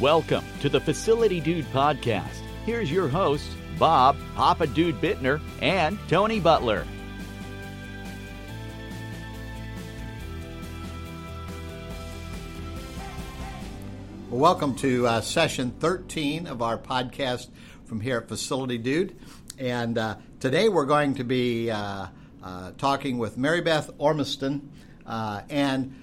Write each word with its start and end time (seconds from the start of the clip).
Welcome 0.00 0.44
to 0.60 0.68
the 0.68 0.78
Facility 0.78 1.40
Dude 1.40 1.64
Podcast. 1.72 2.42
Here's 2.66 2.92
your 2.92 3.08
hosts, 3.08 3.48
Bob, 3.78 4.18
Papa 4.34 4.66
Dude 4.66 5.00
Bittner, 5.00 5.40
and 5.62 5.98
Tony 6.06 6.38
Butler. 6.38 6.86
Well, 14.28 14.38
welcome 14.38 14.74
to 14.76 15.06
uh, 15.06 15.22
session 15.22 15.70
13 15.80 16.46
of 16.46 16.60
our 16.60 16.76
podcast 16.76 17.48
from 17.86 18.02
here 18.02 18.18
at 18.18 18.28
Facility 18.28 18.76
Dude. 18.76 19.16
And 19.58 19.96
uh, 19.96 20.16
today 20.40 20.68
we're 20.68 20.84
going 20.84 21.14
to 21.14 21.24
be 21.24 21.70
uh, 21.70 22.08
uh 22.42 22.72
talking 22.76 23.16
with 23.16 23.38
Mary 23.38 23.62
Beth 23.62 23.88
Ormiston. 23.96 24.70
Uh, 25.06 25.40
and 25.48 25.94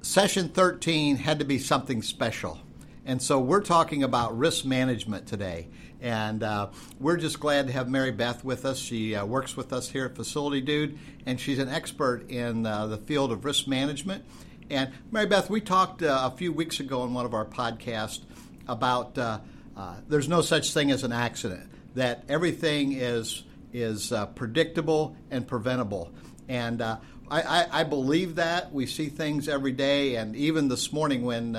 session 0.00 0.48
13 0.48 1.16
had 1.16 1.38
to 1.40 1.44
be 1.44 1.58
something 1.58 2.00
special. 2.00 2.60
And 3.06 3.22
so 3.22 3.38
we're 3.38 3.62
talking 3.62 4.02
about 4.02 4.36
risk 4.36 4.64
management 4.64 5.28
today. 5.28 5.68
And 6.00 6.42
uh, 6.42 6.70
we're 6.98 7.16
just 7.16 7.38
glad 7.38 7.68
to 7.68 7.72
have 7.72 7.88
Mary 7.88 8.10
Beth 8.10 8.44
with 8.44 8.64
us. 8.64 8.78
She 8.78 9.14
uh, 9.14 9.24
works 9.24 9.56
with 9.56 9.72
us 9.72 9.88
here 9.88 10.06
at 10.06 10.16
Facility 10.16 10.60
Dude, 10.60 10.98
and 11.24 11.38
she's 11.38 11.60
an 11.60 11.68
expert 11.68 12.28
in 12.28 12.66
uh, 12.66 12.88
the 12.88 12.98
field 12.98 13.30
of 13.30 13.44
risk 13.44 13.68
management. 13.68 14.24
And 14.70 14.90
Mary 15.12 15.26
Beth, 15.26 15.48
we 15.48 15.60
talked 15.60 16.02
uh, 16.02 16.30
a 16.32 16.36
few 16.36 16.52
weeks 16.52 16.80
ago 16.80 17.04
in 17.04 17.14
one 17.14 17.24
of 17.24 17.32
our 17.32 17.44
podcasts 17.44 18.22
about 18.66 19.16
uh, 19.16 19.38
uh, 19.76 19.94
there's 20.08 20.28
no 20.28 20.42
such 20.42 20.74
thing 20.74 20.90
as 20.90 21.04
an 21.04 21.12
accident, 21.12 21.70
that 21.94 22.24
everything 22.28 22.92
is, 22.92 23.44
is 23.72 24.12
predictable 24.34 25.16
and 25.30 25.46
preventable. 25.46 26.10
And 26.48 26.82
I, 26.82 26.98
I, 27.30 27.66
I, 27.70 27.84
believe 27.84 28.36
that. 28.36 28.72
We 28.72 28.86
see 28.86 29.08
things 29.08 29.48
every 29.48 29.72
day, 29.72 30.16
and 30.16 30.34
even 30.34 30.68
this 30.68 30.92
morning 30.92 31.24
when 31.24 31.56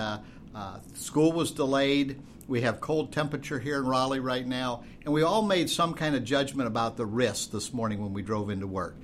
uh, 0.57 0.79
school 0.95 1.31
was 1.31 1.51
delayed. 1.51 2.19
We 2.47 2.61
have 2.61 2.81
cold 2.81 3.13
temperature 3.13 3.59
here 3.59 3.77
in 3.77 3.85
Raleigh 3.85 4.19
right 4.19 4.47
now, 4.47 4.85
and 5.05 5.13
we 5.13 5.21
all 5.21 5.43
made 5.43 5.69
some 5.69 5.93
kind 5.93 6.15
of 6.15 6.23
judgment 6.23 6.65
about 6.65 6.97
the 6.97 7.05
risk 7.05 7.51
this 7.51 7.71
morning 7.71 8.01
when 8.01 8.11
we 8.11 8.23
drove 8.23 8.49
into 8.49 8.65
work. 8.65 8.95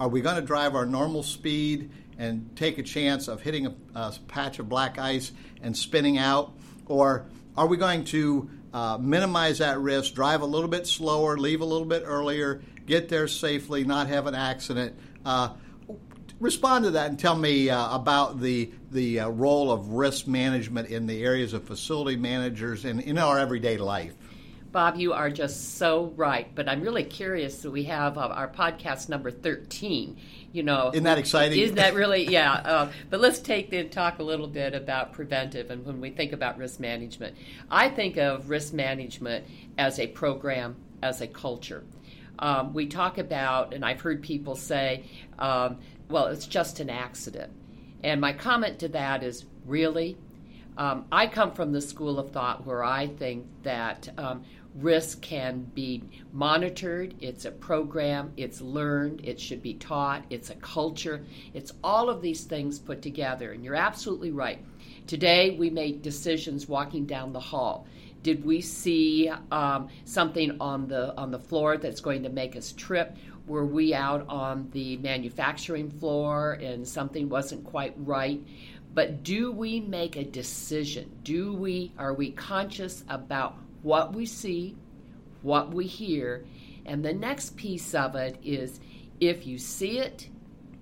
Are 0.00 0.08
we 0.08 0.22
going 0.22 0.36
to 0.36 0.42
drive 0.42 0.74
our 0.74 0.86
normal 0.86 1.22
speed 1.22 1.90
and 2.16 2.48
take 2.56 2.78
a 2.78 2.82
chance 2.82 3.28
of 3.28 3.42
hitting 3.42 3.66
a, 3.66 3.74
a 3.94 4.14
patch 4.26 4.58
of 4.58 4.70
black 4.70 4.98
ice 4.98 5.32
and 5.60 5.76
spinning 5.76 6.16
out, 6.16 6.54
or 6.86 7.26
are 7.58 7.66
we 7.66 7.76
going 7.76 8.04
to 8.04 8.48
uh, 8.72 8.96
minimize 8.98 9.58
that 9.58 9.78
risk, 9.80 10.14
drive 10.14 10.40
a 10.40 10.46
little 10.46 10.68
bit 10.68 10.86
slower, 10.86 11.36
leave 11.36 11.60
a 11.60 11.66
little 11.66 11.86
bit 11.86 12.04
earlier, 12.06 12.62
get 12.86 13.10
there 13.10 13.28
safely, 13.28 13.84
not 13.84 14.06
have 14.06 14.26
an 14.26 14.34
accident? 14.34 14.96
Uh, 15.26 15.50
respond 16.42 16.84
to 16.84 16.90
that 16.90 17.08
and 17.08 17.18
tell 17.18 17.36
me 17.36 17.70
uh, 17.70 17.94
about 17.94 18.40
the 18.40 18.70
the 18.90 19.20
uh, 19.20 19.28
role 19.28 19.70
of 19.70 19.88
risk 19.88 20.26
management 20.26 20.88
in 20.88 21.06
the 21.06 21.22
areas 21.22 21.54
of 21.54 21.64
facility 21.64 22.16
managers 22.16 22.84
and 22.84 23.00
in 23.00 23.16
our 23.16 23.38
everyday 23.38 23.78
life. 23.78 24.12
Bob, 24.72 24.96
you 24.96 25.12
are 25.12 25.30
just 25.30 25.76
so 25.76 26.12
right. 26.16 26.52
But 26.54 26.68
I'm 26.68 26.80
really 26.80 27.04
curious 27.04 27.58
that 27.60 27.70
we 27.70 27.84
have 27.84 28.16
uh, 28.16 28.22
our 28.22 28.48
podcast 28.48 29.08
number 29.08 29.30
13. 29.30 30.16
You 30.52 30.62
know, 30.62 30.90
isn't 30.92 31.04
that 31.04 31.18
exciting? 31.18 31.58
Isn't 31.58 31.76
that 31.76 31.94
really? 31.94 32.26
Yeah. 32.28 32.52
Uh, 32.52 32.92
but 33.10 33.20
let's 33.20 33.38
take 33.38 33.70
the 33.70 33.84
talk 33.84 34.18
a 34.18 34.22
little 34.22 34.48
bit 34.48 34.74
about 34.74 35.12
preventive 35.12 35.70
and 35.70 35.84
when 35.84 36.00
we 36.00 36.10
think 36.10 36.32
about 36.32 36.58
risk 36.58 36.80
management. 36.80 37.36
I 37.70 37.88
think 37.90 38.16
of 38.16 38.48
risk 38.50 38.72
management 38.72 39.46
as 39.76 39.98
a 39.98 40.06
program, 40.06 40.76
as 41.02 41.20
a 41.20 41.26
culture. 41.26 41.84
Um, 42.38 42.72
we 42.72 42.86
talk 42.86 43.18
about, 43.18 43.72
and 43.72 43.84
I've 43.84 44.00
heard 44.00 44.22
people 44.22 44.56
say, 44.56 45.04
um, 45.38 45.78
well, 46.12 46.26
it's 46.26 46.46
just 46.46 46.78
an 46.80 46.90
accident. 46.90 47.52
And 48.04 48.20
my 48.20 48.32
comment 48.32 48.78
to 48.80 48.88
that 48.88 49.22
is 49.22 49.46
really? 49.66 50.16
Um, 50.76 51.06
I 51.12 51.26
come 51.26 51.52
from 51.52 51.72
the 51.72 51.80
school 51.80 52.18
of 52.18 52.30
thought 52.30 52.66
where 52.66 52.82
I 52.82 53.06
think 53.06 53.46
that 53.62 54.08
um, 54.16 54.44
risk 54.74 55.20
can 55.20 55.70
be 55.74 56.02
monitored, 56.32 57.14
it's 57.20 57.44
a 57.44 57.50
program, 57.50 58.32
it's 58.36 58.60
learned, 58.60 59.20
it 59.22 59.38
should 59.38 59.62
be 59.62 59.74
taught, 59.74 60.24
it's 60.30 60.48
a 60.48 60.54
culture, 60.56 61.24
it's 61.52 61.72
all 61.84 62.08
of 62.08 62.22
these 62.22 62.44
things 62.44 62.78
put 62.78 63.02
together. 63.02 63.52
And 63.52 63.62
you're 63.62 63.74
absolutely 63.74 64.30
right. 64.30 64.58
Today 65.06 65.56
we 65.58 65.68
make 65.68 66.02
decisions 66.02 66.68
walking 66.68 67.04
down 67.04 67.32
the 67.32 67.40
hall. 67.40 67.86
Did 68.22 68.44
we 68.44 68.60
see 68.60 69.30
um, 69.50 69.88
something 70.04 70.56
on 70.60 70.86
the 70.86 71.14
on 71.16 71.32
the 71.32 71.40
floor 71.40 71.76
that's 71.76 72.00
going 72.00 72.22
to 72.22 72.28
make 72.28 72.56
us 72.56 72.72
trip? 72.72 73.16
Were 73.52 73.66
we 73.66 73.92
out 73.92 74.24
on 74.30 74.66
the 74.72 74.96
manufacturing 74.96 75.90
floor 75.90 76.52
and 76.54 76.88
something 76.88 77.28
wasn't 77.28 77.62
quite 77.64 77.92
right? 77.98 78.42
But 78.94 79.22
do 79.22 79.52
we 79.52 79.78
make 79.78 80.16
a 80.16 80.24
decision? 80.24 81.10
Do 81.22 81.52
we 81.52 81.92
are 81.98 82.14
we 82.14 82.30
conscious 82.30 83.04
about 83.10 83.56
what 83.82 84.14
we 84.14 84.24
see, 84.24 84.74
what 85.42 85.74
we 85.74 85.86
hear? 85.86 86.46
And 86.86 87.04
the 87.04 87.12
next 87.12 87.54
piece 87.56 87.94
of 87.94 88.16
it 88.16 88.38
is 88.42 88.80
if 89.20 89.46
you 89.46 89.58
see 89.58 89.98
it, 89.98 90.30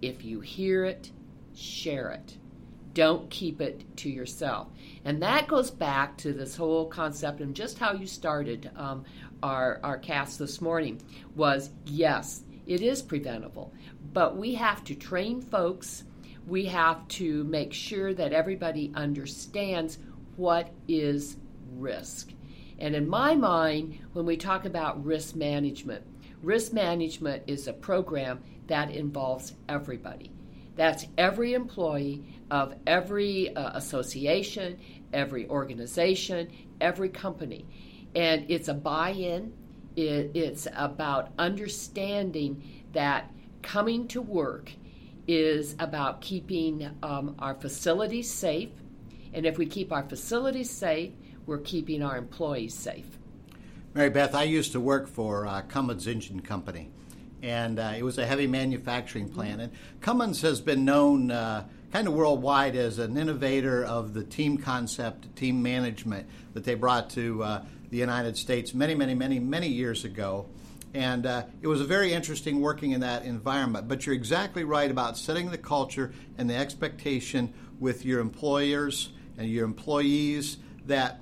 if 0.01 0.25
you 0.25 0.39
hear 0.39 0.85
it, 0.85 1.11
share 1.57 2.11
it. 2.11 2.37
Don't 2.95 3.29
keep 3.31 3.61
it 3.61 3.85
to 3.99 4.11
yourself. 4.11 4.69
And 5.05 5.23
that 5.23 5.49
goes 5.49 5.73
back 5.73 6.17
to 6.19 6.33
this 6.33 6.57
whole 6.57 6.87
concept 6.87 7.41
and 7.41 7.55
just 7.55 7.79
how 7.79 7.95
you 7.95 8.07
started 8.07 8.71
um, 8.77 9.05
our, 9.43 9.81
our 9.83 9.99
cast 9.99 10.39
this 10.39 10.61
morning 10.61 11.01
was 11.35 11.71
yes, 11.85 12.43
it 12.71 12.83
is 12.83 13.03
preventable. 13.03 13.75
But 14.13 14.37
we 14.37 14.55
have 14.55 14.85
to 14.85 14.95
train 14.95 15.43
folks, 15.43 16.05
we 16.47 16.67
have 16.67 17.07
to 17.09 17.43
make 17.45 17.73
sure 17.73 18.15
that 18.15 18.33
everybody 18.33 18.93
understands 18.95 19.99
what 20.37 20.71
is 20.87 21.37
risk. 21.73 22.31
And 22.79 22.95
in 22.95 23.09
my 23.09 23.35
mind, 23.35 23.99
when 24.13 24.25
we 24.25 24.37
talk 24.37 24.67
about 24.67 25.05
risk 25.05 25.35
management, 25.35 26.05
risk 26.43 26.73
management 26.73 27.43
is 27.49 27.67
a 27.67 27.73
program 27.73 28.41
that 28.69 28.93
involves 28.93 29.55
everybody. 29.69 30.31
That's 30.77 31.07
every 31.19 31.55
employee 31.55 32.23
of 32.53 32.77
every 32.87 33.55
uh, 33.57 33.77
association, 33.77 34.79
every 35.13 35.49
organization, 35.49 36.49
every 36.81 37.09
company. 37.09 37.67
And 38.15 38.49
it's 38.49 38.69
a 38.69 38.75
buy 38.75 39.11
in, 39.11 39.53
it, 39.97 40.31
it's 40.35 40.67
about 40.75 41.33
understanding 41.39 42.63
that 42.93 43.31
coming 43.63 44.09
to 44.09 44.21
work 44.21 44.73
is 45.27 45.77
about 45.79 46.21
keeping 46.21 46.91
um, 47.03 47.37
our 47.39 47.55
facilities 47.55 48.31
safe. 48.31 48.71
And 49.33 49.47
if 49.47 49.59
we 49.59 49.67
keep 49.67 49.93
our 49.93 50.03
facilities 50.03 50.71
safe, 50.71 51.13
we're 51.47 51.59
keeping 51.59 52.03
our 52.03 52.17
employees 52.17 52.75
safe. 52.75 53.07
Mary 53.95 54.11
Beth, 54.11 54.35
I 54.35 54.45
used 54.45 54.73
to 54.73 54.81
work 54.81 55.09
for 55.09 55.47
uh, 55.47 55.63
Cummins 55.63 56.07
Engine 56.07 56.41
Company, 56.41 56.91
and 57.43 57.79
uh, 57.79 57.93
it 57.97 58.03
was 58.05 58.19
a 58.19 58.27
heavy 58.27 58.47
manufacturing 58.47 59.29
plant. 59.29 59.61
And 59.61 59.73
Cummins 60.01 60.43
has 60.43 60.61
been 60.61 60.85
known 60.85 61.31
uh, 61.31 61.67
kind 61.93 62.07
of 62.07 62.15
worldwide 62.15 62.77
as 62.77 62.99
an 62.99 63.17
innovator 63.17 63.85
of 63.85 64.15
the 64.15 64.23
team 64.23 64.59
concept, 64.59 65.35
team 65.35 65.61
management 65.61 66.29
that 66.55 66.65
they 66.65 66.75
brought 66.75 67.11
to 67.11 67.43
uh, 67.43 67.65
the 67.91 67.99
United 67.99 68.37
States 68.37 68.73
many, 68.73 68.95
many, 68.95 69.15
many, 69.15 69.39
many 69.39 69.69
years 69.69 70.05
ago. 70.05 70.47
And 70.93 71.27
uh, 71.27 71.45
it 71.63 71.69
was 71.69 71.81
a 71.81 71.85
very 71.85 72.13
interesting 72.13 72.61
working 72.61 72.93
in 72.93 73.01
that 73.01 73.25
environment. 73.25 73.87
But 73.87 74.07
you're 74.07 74.15
exactly 74.15 74.65
right 74.65 74.91
about 74.91 75.17
setting 75.17 75.51
the 75.51 75.59
culture 75.59 76.13
and 76.37 76.51
the 76.51 76.57
expectation 76.57 77.53
with 77.79 78.05
your 78.05 78.21
employers 78.21 79.11
and 79.39 79.49
your 79.49 79.65
employees 79.65 80.59
that 80.87 81.21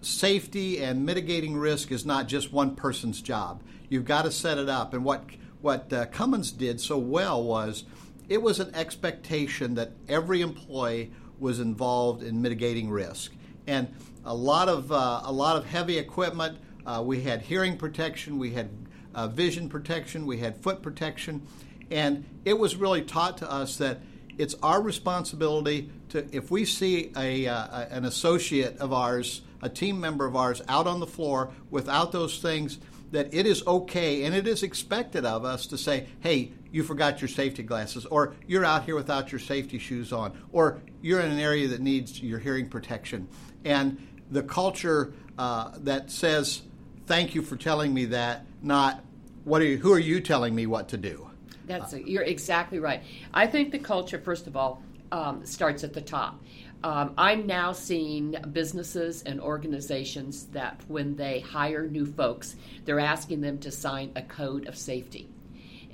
safety 0.00 0.82
and 0.82 1.04
mitigating 1.04 1.56
risk 1.56 1.90
is 1.90 2.06
not 2.06 2.28
just 2.28 2.52
one 2.52 2.76
person's 2.76 3.20
job. 3.20 3.62
You've 3.88 4.04
got 4.04 4.22
to 4.22 4.30
set 4.30 4.58
it 4.58 4.68
up. 4.68 4.94
And 4.94 5.04
what 5.04 5.24
what 5.60 5.92
uh, 5.92 6.06
Cummins 6.06 6.52
did 6.52 6.80
so 6.80 6.96
well 6.96 7.42
was 7.42 7.84
it 8.28 8.40
was 8.40 8.60
an 8.60 8.74
expectation 8.74 9.74
that 9.74 9.92
every 10.08 10.40
employee 10.40 11.12
was 11.38 11.60
involved 11.60 12.22
in 12.22 12.40
mitigating 12.40 12.90
risk. 12.90 13.32
And 13.66 13.92
a 14.26 14.34
lot 14.34 14.68
of 14.68 14.90
uh, 14.92 15.22
a 15.24 15.32
lot 15.32 15.56
of 15.56 15.64
heavy 15.64 15.98
equipment. 15.98 16.58
Uh, 16.84 17.02
we 17.04 17.22
had 17.22 17.40
hearing 17.40 17.76
protection, 17.76 18.38
we 18.38 18.52
had 18.52 18.68
uh, 19.14 19.26
vision 19.28 19.68
protection, 19.68 20.26
we 20.26 20.38
had 20.38 20.56
foot 20.56 20.82
protection, 20.82 21.46
and 21.90 22.24
it 22.44 22.58
was 22.58 22.76
really 22.76 23.02
taught 23.02 23.38
to 23.38 23.50
us 23.50 23.76
that 23.78 24.00
it's 24.36 24.54
our 24.62 24.82
responsibility 24.82 25.90
to 26.10 26.26
if 26.36 26.50
we 26.50 26.64
see 26.64 27.12
a, 27.16 27.46
uh, 27.46 27.86
an 27.90 28.04
associate 28.04 28.76
of 28.78 28.92
ours, 28.92 29.42
a 29.62 29.68
team 29.68 29.98
member 29.98 30.26
of 30.26 30.36
ours, 30.36 30.60
out 30.68 30.86
on 30.86 31.00
the 31.00 31.06
floor 31.06 31.50
without 31.70 32.12
those 32.12 32.38
things. 32.40 32.78
That 33.12 33.32
it 33.32 33.46
is 33.46 33.64
okay 33.64 34.24
and 34.24 34.34
it 34.34 34.48
is 34.48 34.64
expected 34.64 35.24
of 35.24 35.44
us 35.44 35.68
to 35.68 35.78
say, 35.78 36.08
hey, 36.18 36.50
you 36.72 36.82
forgot 36.82 37.20
your 37.20 37.28
safety 37.28 37.62
glasses, 37.62 38.04
or 38.04 38.34
you're 38.48 38.64
out 38.64 38.84
here 38.84 38.96
without 38.96 39.30
your 39.30 39.38
safety 39.38 39.78
shoes 39.78 40.12
on, 40.12 40.36
or 40.50 40.82
you're 41.00 41.20
in 41.20 41.30
an 41.30 41.38
area 41.38 41.68
that 41.68 41.80
needs 41.80 42.20
your 42.20 42.40
hearing 42.40 42.68
protection. 42.68 43.28
And 43.64 43.96
the 44.30 44.42
culture 44.42 45.12
uh, 45.38 45.72
that 45.78 46.10
says, 46.10 46.62
"Thank 47.06 47.34
you 47.34 47.42
for 47.42 47.56
telling 47.56 47.92
me 47.92 48.06
that," 48.06 48.46
not 48.62 49.04
"What 49.44 49.62
are 49.62 49.66
you? 49.66 49.78
Who 49.78 49.92
are 49.92 49.98
you 49.98 50.20
telling 50.20 50.54
me 50.54 50.66
what 50.66 50.88
to 50.88 50.96
do?" 50.96 51.30
That's 51.66 51.92
you're 51.94 52.22
exactly 52.22 52.78
right. 52.78 53.02
I 53.34 53.46
think 53.46 53.72
the 53.72 53.78
culture, 53.78 54.18
first 54.18 54.46
of 54.46 54.56
all, 54.56 54.82
um, 55.12 55.44
starts 55.44 55.84
at 55.84 55.92
the 55.92 56.00
top. 56.00 56.40
Um, 56.84 57.14
I'm 57.18 57.46
now 57.46 57.72
seeing 57.72 58.36
businesses 58.52 59.22
and 59.24 59.40
organizations 59.40 60.44
that 60.48 60.80
when 60.88 61.16
they 61.16 61.40
hire 61.40 61.86
new 61.88 62.06
folks, 62.06 62.54
they're 62.84 63.00
asking 63.00 63.40
them 63.40 63.58
to 63.58 63.70
sign 63.70 64.12
a 64.14 64.22
code 64.22 64.66
of 64.68 64.76
safety. 64.76 65.28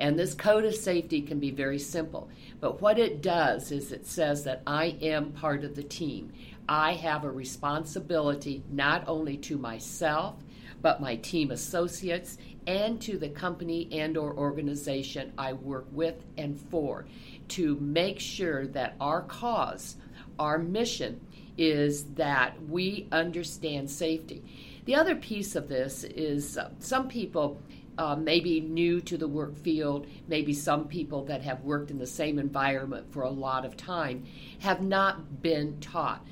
And 0.02 0.18
this 0.18 0.34
code 0.34 0.64
of 0.64 0.74
safety 0.74 1.22
can 1.22 1.38
be 1.38 1.52
very 1.52 1.78
simple. 1.78 2.28
But 2.58 2.82
what 2.82 2.98
it 2.98 3.22
does 3.22 3.70
is 3.70 3.92
it 3.92 4.04
says 4.04 4.42
that 4.42 4.60
I 4.66 4.96
am 5.00 5.30
part 5.30 5.62
of 5.62 5.76
the 5.76 5.84
team. 5.84 6.32
I 6.68 6.94
have 6.94 7.22
a 7.22 7.30
responsibility 7.30 8.64
not 8.68 9.04
only 9.06 9.36
to 9.36 9.56
myself, 9.56 10.42
but 10.80 11.00
my 11.00 11.14
team 11.14 11.52
associates 11.52 12.36
and 12.66 13.00
to 13.00 13.16
the 13.16 13.28
company 13.28 13.88
and 13.92 14.16
or 14.16 14.36
organization 14.36 15.32
I 15.38 15.52
work 15.52 15.86
with 15.92 16.16
and 16.36 16.58
for 16.58 17.06
to 17.50 17.76
make 17.76 18.18
sure 18.18 18.66
that 18.66 18.96
our 19.00 19.22
cause 19.22 19.96
our 20.36 20.58
mission 20.58 21.20
is 21.56 22.04
that 22.14 22.60
we 22.68 23.06
understand 23.12 23.88
safety. 23.88 24.42
The 24.84 24.96
other 24.96 25.14
piece 25.14 25.54
of 25.54 25.68
this 25.68 26.02
is 26.02 26.58
uh, 26.58 26.70
some 26.80 27.06
people 27.06 27.60
uh, 27.98 28.16
maybe 28.16 28.60
new 28.60 29.00
to 29.02 29.16
the 29.16 29.28
work 29.28 29.56
field, 29.56 30.06
maybe 30.28 30.52
some 30.52 30.88
people 30.88 31.24
that 31.24 31.42
have 31.42 31.62
worked 31.62 31.90
in 31.90 31.98
the 31.98 32.06
same 32.06 32.38
environment 32.38 33.12
for 33.12 33.22
a 33.22 33.30
lot 33.30 33.64
of 33.64 33.76
time 33.76 34.24
have 34.60 34.82
not 34.82 35.42
been 35.42 35.78
taught. 35.80 36.24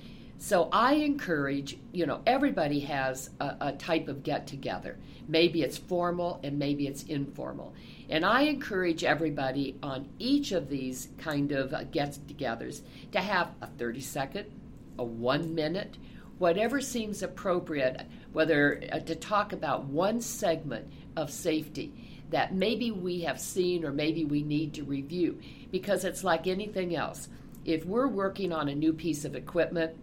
So 0.42 0.70
I 0.72 0.94
encourage, 0.94 1.76
you 1.92 2.06
know, 2.06 2.22
everybody 2.26 2.80
has 2.80 3.28
a, 3.40 3.56
a 3.60 3.72
type 3.72 4.08
of 4.08 4.22
get 4.22 4.46
together. 4.46 4.98
Maybe 5.28 5.62
it's 5.62 5.76
formal 5.76 6.40
and 6.42 6.58
maybe 6.58 6.86
it's 6.86 7.02
informal. 7.02 7.74
And 8.08 8.24
I 8.24 8.42
encourage 8.42 9.04
everybody 9.04 9.76
on 9.82 10.08
each 10.18 10.52
of 10.52 10.70
these 10.70 11.08
kind 11.18 11.52
of 11.52 11.74
uh, 11.74 11.84
get 11.84 12.18
togethers 12.26 12.80
to 13.12 13.20
have 13.20 13.50
a 13.60 13.66
30 13.66 14.00
second, 14.00 14.46
a 14.98 15.04
one 15.04 15.54
minute, 15.54 15.98
whatever 16.38 16.80
seems 16.80 17.22
appropriate, 17.22 18.06
whether 18.32 18.82
uh, 18.90 18.98
to 19.00 19.14
talk 19.14 19.52
about 19.52 19.84
one 19.84 20.22
segment 20.22 20.90
of 21.16 21.30
safety 21.30 21.92
that 22.30 22.54
maybe 22.54 22.90
we 22.90 23.20
have 23.22 23.40
seen 23.40 23.84
or 23.84 23.92
maybe 23.92 24.24
we 24.24 24.42
need 24.42 24.74
to 24.74 24.84
review. 24.84 25.38
Because 25.70 26.04
it's 26.04 26.24
like 26.24 26.46
anything 26.46 26.94
else. 26.94 27.28
If 27.64 27.84
we're 27.84 28.08
working 28.08 28.52
on 28.52 28.68
a 28.68 28.74
new 28.74 28.92
piece 28.92 29.24
of 29.24 29.34
equipment, 29.34 29.96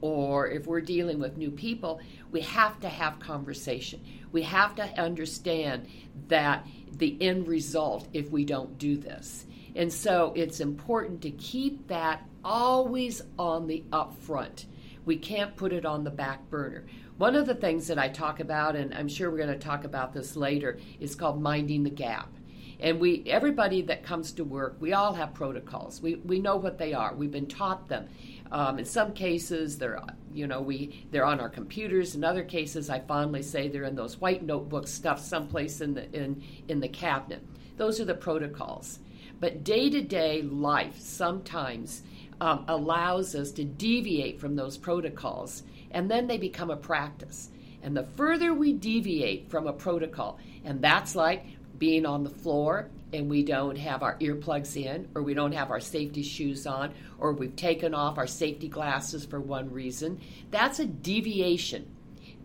or 0.00 0.48
if 0.48 0.66
we're 0.66 0.80
dealing 0.80 1.18
with 1.18 1.36
new 1.36 1.50
people, 1.50 2.00
we 2.30 2.40
have 2.40 2.80
to 2.80 2.88
have 2.88 3.20
conversation. 3.20 4.02
We 4.32 4.42
have 4.42 4.74
to 4.76 4.84
understand 5.00 5.88
that 6.28 6.66
the 6.92 7.16
end 7.20 7.48
result 7.48 8.08
if 8.12 8.30
we 8.30 8.44
don't 8.44 8.78
do 8.78 8.96
this. 8.96 9.44
And 9.76 9.92
so 9.92 10.32
it's 10.34 10.60
important 10.60 11.22
to 11.22 11.30
keep 11.30 11.88
that 11.88 12.26
always 12.44 13.22
on 13.38 13.66
the 13.66 13.84
upfront. 13.92 14.64
We 15.04 15.16
can't 15.16 15.56
put 15.56 15.72
it 15.72 15.84
on 15.84 16.04
the 16.04 16.10
back 16.10 16.48
burner. 16.50 16.86
One 17.16 17.36
of 17.36 17.46
the 17.46 17.54
things 17.54 17.86
that 17.88 17.98
I 17.98 18.08
talk 18.08 18.40
about, 18.40 18.76
and 18.76 18.94
I'm 18.94 19.08
sure 19.08 19.30
we're 19.30 19.36
going 19.36 19.48
to 19.48 19.58
talk 19.58 19.84
about 19.84 20.12
this 20.12 20.36
later, 20.36 20.78
is 21.00 21.14
called 21.14 21.42
minding 21.42 21.82
the 21.82 21.90
gap. 21.90 22.32
And 22.80 22.98
we, 22.98 23.24
everybody 23.26 23.82
that 23.82 24.02
comes 24.02 24.32
to 24.32 24.44
work, 24.44 24.76
we 24.80 24.94
all 24.94 25.12
have 25.12 25.34
protocols. 25.34 26.00
We, 26.00 26.14
we 26.16 26.38
know 26.38 26.56
what 26.56 26.78
they 26.78 26.94
are. 26.94 27.14
We've 27.14 27.30
been 27.30 27.46
taught 27.46 27.88
them. 27.88 28.08
Um, 28.50 28.78
in 28.78 28.84
some 28.84 29.12
cases, 29.12 29.78
they're 29.78 30.00
you 30.32 30.46
know 30.46 30.60
we 30.60 31.06
they're 31.10 31.24
on 31.24 31.40
our 31.40 31.48
computers. 31.48 32.14
In 32.14 32.24
other 32.24 32.42
cases, 32.42 32.90
I 32.90 32.98
fondly 33.00 33.42
say 33.42 33.68
they're 33.68 33.84
in 33.84 33.94
those 33.94 34.20
white 34.20 34.42
notebooks 34.42 34.90
stuffed 34.90 35.24
someplace 35.24 35.80
in 35.80 35.94
the 35.94 36.10
in 36.12 36.42
in 36.68 36.80
the 36.80 36.88
cabinet. 36.88 37.46
Those 37.76 38.00
are 38.00 38.04
the 38.04 38.14
protocols. 38.14 38.98
But 39.38 39.62
day 39.62 39.88
to 39.90 40.02
day 40.02 40.42
life 40.42 40.98
sometimes 40.98 42.02
um, 42.40 42.64
allows 42.68 43.34
us 43.34 43.50
to 43.52 43.64
deviate 43.64 44.40
from 44.40 44.56
those 44.56 44.78
protocols, 44.78 45.62
and 45.90 46.10
then 46.10 46.26
they 46.26 46.38
become 46.38 46.70
a 46.70 46.76
practice. 46.76 47.50
And 47.82 47.96
the 47.96 48.04
further 48.04 48.52
we 48.54 48.72
deviate 48.72 49.50
from 49.50 49.66
a 49.66 49.72
protocol, 49.72 50.38
and 50.64 50.82
that's 50.82 51.14
like 51.14 51.44
being 51.78 52.04
on 52.06 52.24
the 52.24 52.30
floor 52.30 52.90
and 53.12 53.28
we 53.28 53.42
don't 53.42 53.76
have 53.76 54.02
our 54.02 54.16
earplugs 54.18 54.76
in, 54.76 55.08
or 55.14 55.22
we 55.22 55.34
don't 55.34 55.52
have 55.52 55.70
our 55.70 55.80
safety 55.80 56.22
shoes 56.22 56.66
on, 56.66 56.94
or 57.18 57.32
we've 57.32 57.56
taken 57.56 57.94
off 57.94 58.18
our 58.18 58.26
safety 58.26 58.68
glasses 58.68 59.24
for 59.24 59.40
one 59.40 59.72
reason, 59.72 60.20
that's 60.50 60.78
a 60.78 60.86
deviation 60.86 61.90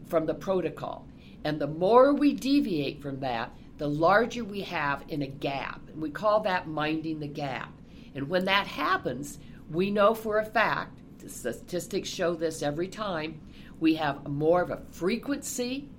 from 0.07 0.25
the 0.25 0.33
protocol. 0.33 1.07
And 1.43 1.59
the 1.59 1.67
more 1.67 2.13
we 2.13 2.33
deviate 2.33 3.01
from 3.01 3.19
that, 3.19 3.51
the 3.77 3.87
larger 3.87 4.43
we 4.43 4.61
have 4.61 5.03
in 5.07 5.21
a 5.21 5.27
gap. 5.27 5.81
And 5.89 6.01
we 6.01 6.09
call 6.09 6.39
that 6.41 6.67
minding 6.67 7.19
the 7.19 7.27
gap. 7.27 7.71
And 8.15 8.29
when 8.29 8.45
that 8.45 8.65
happens, 8.65 9.37
we 9.69 9.91
know 9.91 10.13
for 10.13 10.39
a 10.39 10.45
fact, 10.45 10.99
the 11.19 11.29
statistics 11.29 12.09
show 12.09 12.35
this 12.35 12.61
every 12.61 12.87
time, 12.87 13.41
we 13.79 13.95
have 13.95 14.27
more 14.27 14.61
of 14.61 14.71
a 14.71 14.81
frequency 14.91 15.89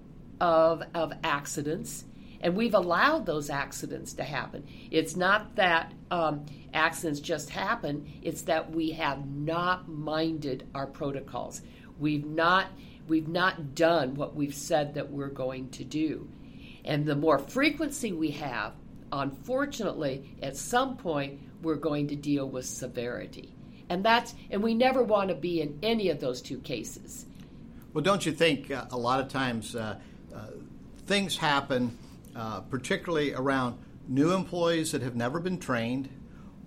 of, 0.40 0.82
of 0.94 1.12
accidents 1.24 2.04
and 2.40 2.56
we've 2.56 2.74
allowed 2.74 3.26
those 3.26 3.50
accidents 3.50 4.14
to 4.14 4.24
happen. 4.24 4.64
It's 4.90 5.16
not 5.16 5.56
that 5.56 5.92
um, 6.10 6.46
accidents 6.74 7.20
just 7.20 7.50
happen, 7.50 8.06
it's 8.22 8.42
that 8.42 8.70
we 8.70 8.90
have 8.92 9.26
not 9.26 9.88
minded 9.88 10.66
our 10.74 10.86
protocols. 10.86 11.62
We've 11.98 12.24
not, 12.24 12.66
we've 13.08 13.28
not 13.28 13.74
done 13.74 14.14
what 14.14 14.34
we've 14.34 14.54
said 14.54 14.94
that 14.94 15.10
we're 15.10 15.28
going 15.28 15.70
to 15.70 15.84
do. 15.84 16.28
And 16.84 17.04
the 17.04 17.16
more 17.16 17.38
frequency 17.38 18.12
we 18.12 18.32
have, 18.32 18.74
unfortunately, 19.12 20.36
at 20.42 20.56
some 20.56 20.96
point, 20.96 21.40
we're 21.62 21.76
going 21.76 22.08
to 22.08 22.16
deal 22.16 22.48
with 22.48 22.66
severity. 22.66 23.52
And 23.88 24.04
that's 24.04 24.34
and 24.50 24.62
we 24.62 24.74
never 24.74 25.02
want 25.02 25.28
to 25.28 25.34
be 25.34 25.60
in 25.60 25.78
any 25.82 26.10
of 26.10 26.20
those 26.20 26.42
two 26.42 26.58
cases. 26.58 27.26
Well, 27.92 28.02
don't 28.02 28.26
you 28.26 28.32
think 28.32 28.70
uh, 28.70 28.86
a 28.90 28.98
lot 28.98 29.20
of 29.20 29.28
times 29.28 29.76
uh, 29.76 29.98
uh, 30.34 30.46
things 31.06 31.36
happen 31.36 31.96
uh, 32.36 32.60
particularly 32.60 33.32
around 33.32 33.78
new 34.06 34.32
employees 34.32 34.92
that 34.92 35.00
have 35.00 35.16
never 35.16 35.40
been 35.40 35.58
trained 35.58 36.08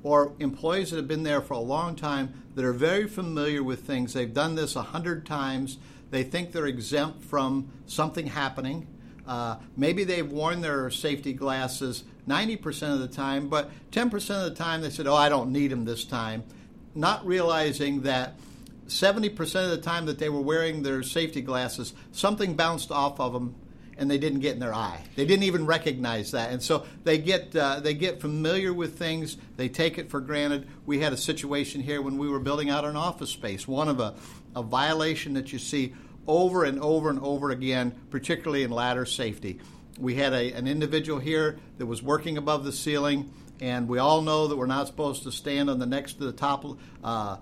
or 0.02 0.34
employees 0.40 0.90
that 0.90 0.98
have 0.98 1.08
been 1.08 1.22
there 1.22 1.42
for 1.42 1.54
a 1.54 1.60
long 1.60 1.96
time 1.96 2.34
that 2.56 2.66
are 2.66 2.74
very 2.74 3.08
familiar 3.08 3.62
with 3.62 3.82
things. 3.84 4.14
They've 4.14 4.34
done 4.34 4.56
this 4.56 4.76
a 4.76 4.82
hundred 4.82 5.28
times. 5.28 5.78
They 6.10 6.24
think 6.24 6.52
they're 6.52 6.66
exempt 6.66 7.24
from 7.24 7.72
something 7.86 8.26
happening. 8.26 8.88
Uh, 9.28 9.58
maybe 9.78 10.04
they've 10.04 10.32
worn 10.32 10.62
their 10.62 10.90
safety 10.90 11.34
glasses 11.34 12.04
90% 12.30 12.94
of 12.94 13.00
the 13.00 13.08
time, 13.08 13.50
but 13.50 13.72
10% 13.92 14.14
of 14.14 14.50
the 14.50 14.56
time 14.56 14.82
they 14.82 14.90
said, 14.90 15.08
Oh, 15.08 15.16
I 15.16 15.30
don't 15.30 15.52
need 15.52 15.72
them 15.72 15.86
this 15.86 16.06
time. 16.06 16.44
Not 16.96 17.26
realizing 17.26 18.04
that 18.04 18.36
70% 18.88 19.40
of 19.64 19.70
the 19.72 19.78
time 19.78 20.06
that 20.06 20.20
they 20.20 20.30
were 20.30 20.42
wearing 20.42 20.84
their 20.84 21.04
safety 21.04 21.42
glasses, 21.42 21.94
something 22.12 22.56
bounced 22.56 22.92
off 22.92 23.20
of 23.20 23.34
them 23.34 23.56
and 24.00 24.10
they 24.10 24.18
didn't 24.18 24.40
get 24.40 24.54
in 24.54 24.60
their 24.60 24.74
eye. 24.74 25.04
They 25.16 25.26
didn't 25.26 25.44
even 25.44 25.66
recognize 25.66 26.32
that, 26.32 26.52
and 26.52 26.64
so 26.64 26.86
they 27.04 27.18
get 27.18 27.54
uh, 27.54 27.82
they 27.82 27.94
get 27.94 28.22
familiar 28.22 28.74
with 28.74 28.98
things. 28.98 29.36
They 29.58 29.68
take 29.68 29.98
it 29.98 30.10
for 30.10 30.22
granted. 30.22 30.68
We 30.86 31.00
had 31.00 31.12
a 31.12 31.18
situation 31.18 31.82
here 31.82 32.02
when 32.02 32.18
we 32.18 32.30
were 32.30 32.40
building 32.40 32.70
out 32.70 32.86
an 32.86 32.96
office 32.96 33.30
space. 33.30 33.68
One 33.68 33.90
of 33.90 34.00
a, 34.00 34.16
a 34.56 34.64
violation 34.64 35.34
that 35.34 35.52
you 35.52 35.60
see 35.60 35.94
over 36.28 36.64
and 36.64 36.80
over 36.80 37.10
and 37.10 37.20
over 37.20 37.52
again, 37.52 37.94
particularly 38.10 38.64
in 38.64 38.72
ladder 38.72 39.06
safety. 39.06 39.60
We 40.00 40.16
had 40.16 40.34
a, 40.34 40.54
an 40.54 40.66
individual 40.66 41.20
here 41.20 41.60
that 41.78 41.86
was 41.86 42.02
working 42.02 42.38
above 42.38 42.64
the 42.64 42.72
ceiling, 42.72 43.32
and 43.60 43.88
we 43.88 44.00
all 44.00 44.22
know 44.22 44.48
that 44.48 44.56
we're 44.56 44.66
not 44.66 44.88
supposed 44.88 45.24
to 45.24 45.32
stand 45.32 45.70
on 45.70 45.78
the 45.78 45.86
next 45.86 46.14
to 46.14 46.26
the 46.26 46.32
top 46.32 46.66
uh, 47.04 47.38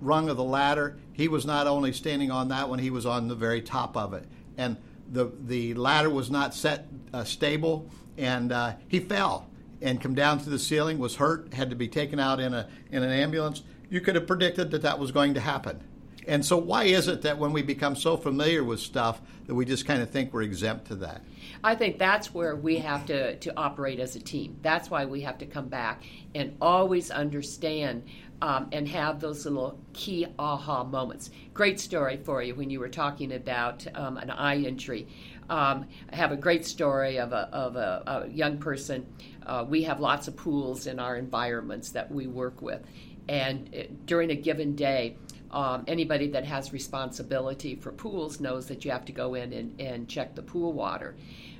rung 0.00 0.28
of 0.28 0.36
the 0.36 0.44
ladder. 0.44 0.96
He 1.12 1.26
was 1.26 1.44
not 1.44 1.66
only 1.66 1.92
standing 1.92 2.30
on 2.30 2.48
that 2.48 2.68
one; 2.68 2.78
he 2.78 2.90
was 2.90 3.06
on 3.06 3.26
the 3.26 3.34
very 3.34 3.60
top 3.60 3.96
of 3.96 4.14
it, 4.14 4.24
and 4.56 4.76
the 5.10 5.32
the 5.46 5.74
ladder 5.74 6.08
was 6.08 6.30
not 6.30 6.54
set 6.54 6.86
uh, 7.12 7.24
stable, 7.24 7.90
and 8.16 8.52
uh, 8.52 8.74
he 8.86 9.00
fell 9.00 9.48
and 9.82 10.00
come 10.00 10.14
down 10.14 10.38
to 10.38 10.50
the 10.50 10.58
ceiling. 10.58 10.98
Was 10.98 11.16
hurt, 11.16 11.52
had 11.54 11.70
to 11.70 11.76
be 11.76 11.88
taken 11.88 12.20
out 12.20 12.38
in 12.38 12.54
a 12.54 12.68
in 12.90 13.02
an 13.02 13.10
ambulance. 13.10 13.62
You 13.90 14.00
could 14.00 14.14
have 14.14 14.26
predicted 14.26 14.70
that 14.70 14.82
that 14.82 14.98
was 14.98 15.10
going 15.10 15.34
to 15.34 15.40
happen. 15.40 15.82
And 16.26 16.44
so, 16.44 16.56
why 16.56 16.84
is 16.84 17.08
it 17.08 17.22
that 17.22 17.38
when 17.38 17.52
we 17.52 17.62
become 17.62 17.94
so 17.94 18.16
familiar 18.16 18.64
with 18.64 18.80
stuff 18.80 19.20
that 19.46 19.54
we 19.54 19.64
just 19.64 19.86
kind 19.86 20.02
of 20.02 20.10
think 20.10 20.32
we're 20.32 20.42
exempt 20.42 20.86
to 20.88 20.96
that? 20.96 21.22
I 21.62 21.74
think 21.74 21.98
that's 21.98 22.34
where 22.34 22.56
we 22.56 22.78
have 22.78 23.06
to, 23.06 23.36
to 23.36 23.56
operate 23.56 24.00
as 24.00 24.16
a 24.16 24.20
team. 24.20 24.56
That's 24.62 24.90
why 24.90 25.04
we 25.04 25.20
have 25.22 25.38
to 25.38 25.46
come 25.46 25.68
back 25.68 26.02
and 26.34 26.56
always 26.60 27.10
understand 27.10 28.04
um, 28.42 28.68
and 28.72 28.86
have 28.88 29.20
those 29.20 29.44
little 29.46 29.78
key 29.92 30.26
aha 30.38 30.84
moments. 30.84 31.30
Great 31.54 31.80
story 31.80 32.18
for 32.18 32.42
you 32.42 32.54
when 32.54 32.70
you 32.70 32.80
were 32.80 32.88
talking 32.88 33.32
about 33.32 33.86
um, 33.94 34.16
an 34.18 34.30
eye 34.30 34.58
injury. 34.58 35.06
Um, 35.48 35.86
I 36.12 36.16
have 36.16 36.32
a 36.32 36.36
great 36.36 36.66
story 36.66 37.18
of 37.18 37.32
a, 37.32 37.48
of 37.52 37.76
a, 37.76 38.02
a 38.06 38.28
young 38.28 38.58
person. 38.58 39.06
Uh, 39.46 39.64
we 39.66 39.84
have 39.84 40.00
lots 40.00 40.28
of 40.28 40.36
pools 40.36 40.86
in 40.86 40.98
our 40.98 41.16
environments 41.16 41.90
that 41.90 42.10
we 42.10 42.26
work 42.26 42.60
with. 42.60 42.82
And 43.28 43.72
it, 43.72 44.06
during 44.06 44.30
a 44.30 44.36
given 44.36 44.76
day, 44.76 45.16
um, 45.56 45.84
anybody 45.86 46.28
that 46.28 46.44
has 46.44 46.74
responsibility 46.74 47.76
for 47.76 47.90
pools 47.90 48.40
knows 48.40 48.66
that 48.66 48.84
you 48.84 48.90
have 48.90 49.06
to 49.06 49.12
go 49.12 49.32
in 49.32 49.54
and, 49.54 49.80
and 49.80 50.06
check 50.06 50.34
the 50.34 50.42
pool 50.42 50.74
water. 50.74 51.16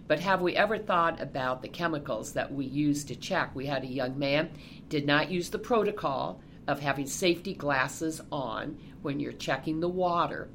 But 0.07 0.21
have 0.21 0.43
we 0.43 0.55
ever 0.55 0.77
thought 0.77 1.19
about 1.19 1.63
the 1.63 1.69
chemicals 1.69 2.35
that 2.35 2.53
we 2.53 2.67
use 2.67 3.05
to 3.05 3.17
check? 3.17 3.57
We 3.57 3.65
had 3.65 3.85
a 3.85 3.89
young 3.89 4.19
man, 4.19 4.51
did 4.91 5.07
not 5.07 5.31
use 5.31 5.49
the 5.49 5.59
protocol, 5.59 6.43
of 6.69 6.79
having 6.79 7.07
safety 7.07 7.55
glasses 7.55 8.21
on 8.31 8.79
when 9.01 9.19
you're 9.19 9.33
checking 9.33 9.81
the 9.81 9.89
water 9.89 10.51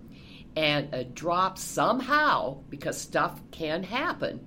and 0.55 0.93
a 0.93 1.03
drop 1.03 1.57
somehow, 1.57 2.59
because 2.69 2.95
stuff 2.95 3.41
can 3.49 3.81
happen, 3.81 4.45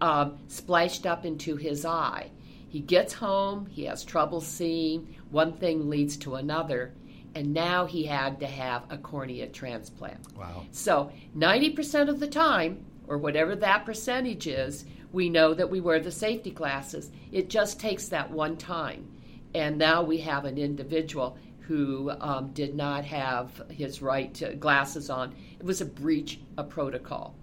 um, 0.00 0.38
splashed 0.48 1.06
up 1.06 1.24
into 1.24 1.54
his 1.54 1.84
eye. 1.84 2.30
He 2.68 2.80
gets 2.80 3.12
home, 3.12 3.66
he 3.66 3.84
has 3.84 4.02
trouble 4.02 4.40
seeing, 4.40 5.14
one 5.30 5.52
thing 5.52 5.88
leads 5.88 6.16
to 6.18 6.34
another, 6.34 6.94
and 7.34 7.52
now 7.52 7.86
he 7.86 8.04
had 8.04 8.38
to 8.40 8.46
have 8.46 8.84
a 8.90 8.98
cornea 8.98 9.48
transplant. 9.48 10.36
Wow. 10.36 10.64
So 10.70 11.10
90% 11.36 12.08
of 12.08 12.20
the 12.20 12.28
time, 12.28 12.84
or 13.06 13.18
whatever 13.18 13.56
that 13.56 13.84
percentage 13.84 14.46
is, 14.46 14.84
we 15.12 15.28
know 15.28 15.54
that 15.54 15.70
we 15.70 15.80
wear 15.80 16.00
the 16.00 16.10
safety 16.10 16.50
glasses. 16.50 17.10
It 17.32 17.50
just 17.50 17.78
takes 17.78 18.08
that 18.08 18.30
one 18.30 18.56
time. 18.56 19.06
And 19.54 19.78
now 19.78 20.02
we 20.02 20.18
have 20.18 20.44
an 20.44 20.58
individual 20.58 21.38
who 21.60 22.10
um, 22.20 22.50
did 22.52 22.74
not 22.74 23.04
have 23.04 23.62
his 23.70 24.02
right 24.02 24.34
to 24.34 24.54
glasses 24.54 25.10
on. 25.10 25.34
It 25.58 25.64
was 25.64 25.80
a 25.80 25.86
breach 25.86 26.40
of 26.58 26.68
protocol. 26.68 27.34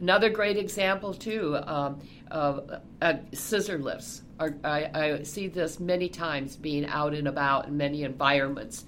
Another 0.00 0.30
great 0.30 0.56
example, 0.56 1.12
too, 1.12 1.56
um, 1.64 2.00
of 2.30 2.70
uh, 3.02 3.14
scissor 3.32 3.78
lifts. 3.78 4.22
I, 4.38 4.90
I 4.94 5.22
see 5.22 5.48
this 5.48 5.78
many 5.78 6.08
times 6.08 6.56
being 6.56 6.86
out 6.86 7.12
and 7.12 7.28
about 7.28 7.68
in 7.68 7.76
many 7.76 8.04
environments 8.04 8.86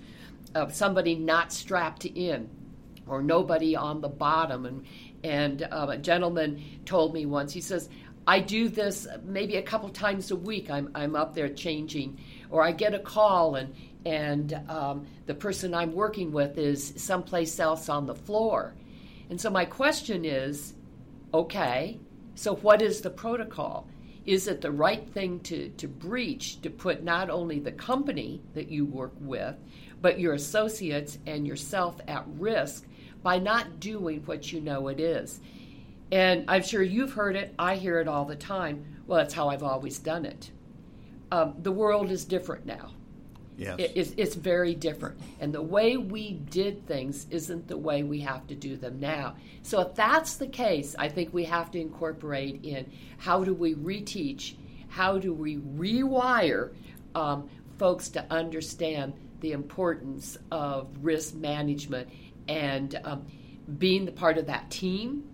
of 0.55 0.75
somebody 0.75 1.15
not 1.15 1.53
strapped 1.53 2.05
in 2.05 2.49
or 3.07 3.23
nobody 3.23 3.77
on 3.77 4.01
the 4.01 4.09
bottom. 4.09 4.67
And, 4.67 4.85
and 5.25 5.63
uh, 5.71 5.89
a 5.91 5.99
gentleman 5.99 6.63
told 6.85 7.15
me 7.15 7.27
once, 7.27 7.53
he 7.53 7.61
says, 7.61 7.89
I 8.27 8.41
do 8.41 8.69
this 8.69 9.09
maybe 9.25 9.57
a 9.57 9.63
couple 9.63 9.89
times 9.89 10.31
a 10.31 10.37
week. 10.37 10.71
I'm, 10.71 10.91
I'm 10.95 11.17
up 11.17 11.35
there 11.35 11.49
changing, 11.49 12.21
or 12.51 12.63
I 12.63 12.71
get 12.73 12.95
a 12.95 13.01
call 13.01 13.57
and, 13.57 13.75
and 14.07 14.53
um, 14.69 15.07
the 15.27 15.35
person 15.35 15.75
I'm 15.75 15.93
working 15.93 16.33
with 16.33 16.59
is 16.59 16.95
someplace 16.97 17.59
else 17.59 17.89
on 17.89 18.07
the 18.07 18.15
floor. 18.15 18.75
And 19.31 19.41
so 19.41 19.51
my 19.51 19.65
question 19.65 20.25
is 20.25 20.75
okay, 21.35 21.99
so 22.35 22.55
what 22.57 22.83
is 22.83 23.01
the 23.01 23.11
protocol? 23.11 23.89
Is 24.25 24.47
it 24.47 24.61
the 24.61 24.71
right 24.71 25.09
thing 25.11 25.41
to, 25.41 25.69
to 25.71 25.89
breach 25.89 26.61
to 26.63 26.71
put 26.71 27.03
not 27.03 27.29
only 27.29 27.59
the 27.59 27.73
company 27.73 28.41
that 28.55 28.69
you 28.69 28.85
work 28.85 29.13
with, 29.21 29.57
but 30.01 30.21
your 30.21 30.35
associates 30.35 31.19
and 31.27 31.47
yourself 31.47 32.01
at 32.07 32.25
risk 32.39 32.87
by 33.23 33.39
not 33.39 33.81
doing 33.81 34.23
what 34.27 34.53
you 34.53 34.61
know 34.61 34.89
it 34.89 35.01
is? 35.01 35.41
And 36.13 36.45
I'm 36.47 36.63
sure 36.63 36.83
you've 36.83 37.15
heard 37.15 37.37
it, 37.37 37.55
I 37.59 37.77
hear 37.77 37.99
it 37.99 38.07
all 38.07 38.25
the 38.25 38.37
time. 38.37 38.85
Well, 39.07 39.19
that's 39.19 39.35
how 39.35 39.49
I've 39.49 39.63
always 39.63 39.99
done 39.99 40.25
it. 40.25 40.51
Um, 41.33 41.55
the 41.63 41.73
world 41.73 42.11
is 42.11 42.25
different 42.25 42.67
now. 42.67 42.91
Yes. 43.57 43.79
It, 43.79 43.93
it's, 43.95 44.15
it's 44.17 44.35
very 44.35 44.75
different. 44.75 45.21
And 45.41 45.53
the 45.53 45.63
way 45.63 45.97
we 45.97 46.33
did 46.33 46.87
things 46.87 47.27
isn't 47.31 47.69
the 47.69 47.77
way 47.77 48.03
we 48.03 48.21
have 48.21 48.47
to 48.49 48.55
do 48.55 48.77
them 48.77 48.99
now. 48.99 49.37
So, 49.63 49.81
if 49.81 49.95
that's 49.95 50.37
the 50.37 50.47
case, 50.47 50.97
I 50.99 51.09
think 51.09 51.33
we 51.33 51.45
have 51.45 51.71
to 51.73 51.81
incorporate 51.81 52.65
in 52.65 52.91
how 53.19 53.45
do 53.45 53.55
we 53.55 53.75
reteach, 53.75 54.55
how 54.89 55.19
do 55.19 55.33
we 55.33 55.59
rewire 55.59 56.73
um, 57.15 57.49
folks 57.79 58.09
to 58.11 58.25
understand 58.33 59.13
the 59.41 59.53
importance 59.53 60.39
of 60.51 60.89
risk 61.01 61.35
management 61.35 62.09
and 62.49 63.01
um, 63.05 63.27
being 63.79 64.05
the 64.05 64.13
part 64.13 64.39
of 64.39 64.47
that 64.47 64.71
team, 64.71 65.29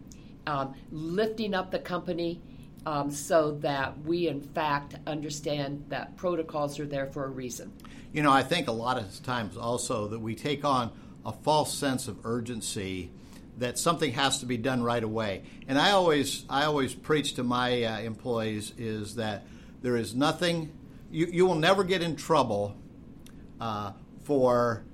um, 0.46 0.75
lifting 0.90 1.54
up 1.54 1.70
the 1.70 1.78
company. 1.78 2.40
Um, 2.87 3.11
so 3.11 3.52
that 3.61 4.00
we, 4.04 4.28
in 4.28 4.40
fact, 4.40 4.94
understand 5.06 5.85
that 5.88 6.16
protocols 6.16 6.80
are 6.80 6.87
there 6.87 7.06
for 7.06 7.25
a 7.25 7.28
reason. 7.28 7.70
You 8.12 8.23
know, 8.23 8.32
I 8.32 8.42
think 8.42 8.68
a 8.68 8.73
lot 8.73 8.97
of 8.97 9.23
times 9.23 9.58
also 9.58 10.08
that 10.08 10.20
we 10.20 10.35
take 10.35 10.64
on 10.64 10.90
a 11.26 11.32
false 11.32 11.75
sense 11.75 12.08
of 12.08 12.25
urgency 12.25 13.11
that 13.58 13.78
something 13.78 14.12
has 14.12 14.38
to 14.40 14.47
be 14.47 14.56
done 14.56 14.82
right 14.82 15.02
away. 15.02 15.42
And 15.66 15.78
I 15.78 15.90
always, 15.90 16.44
I 16.49 16.64
always 16.64 16.94
preach 16.94 17.35
to 17.35 17.42
my 17.42 17.82
uh, 17.82 17.99
employees 18.00 18.73
is 18.78 19.16
that 19.16 19.44
there 19.82 19.97
is 19.97 20.14
nothing, 20.14 20.73
you, 21.11 21.26
you 21.26 21.47
will 21.47 21.56
never 21.56 21.85
get 21.85 22.00
in 22.00 22.16
trouble 22.16 22.76
uh, 23.61 23.92
for 24.23 24.85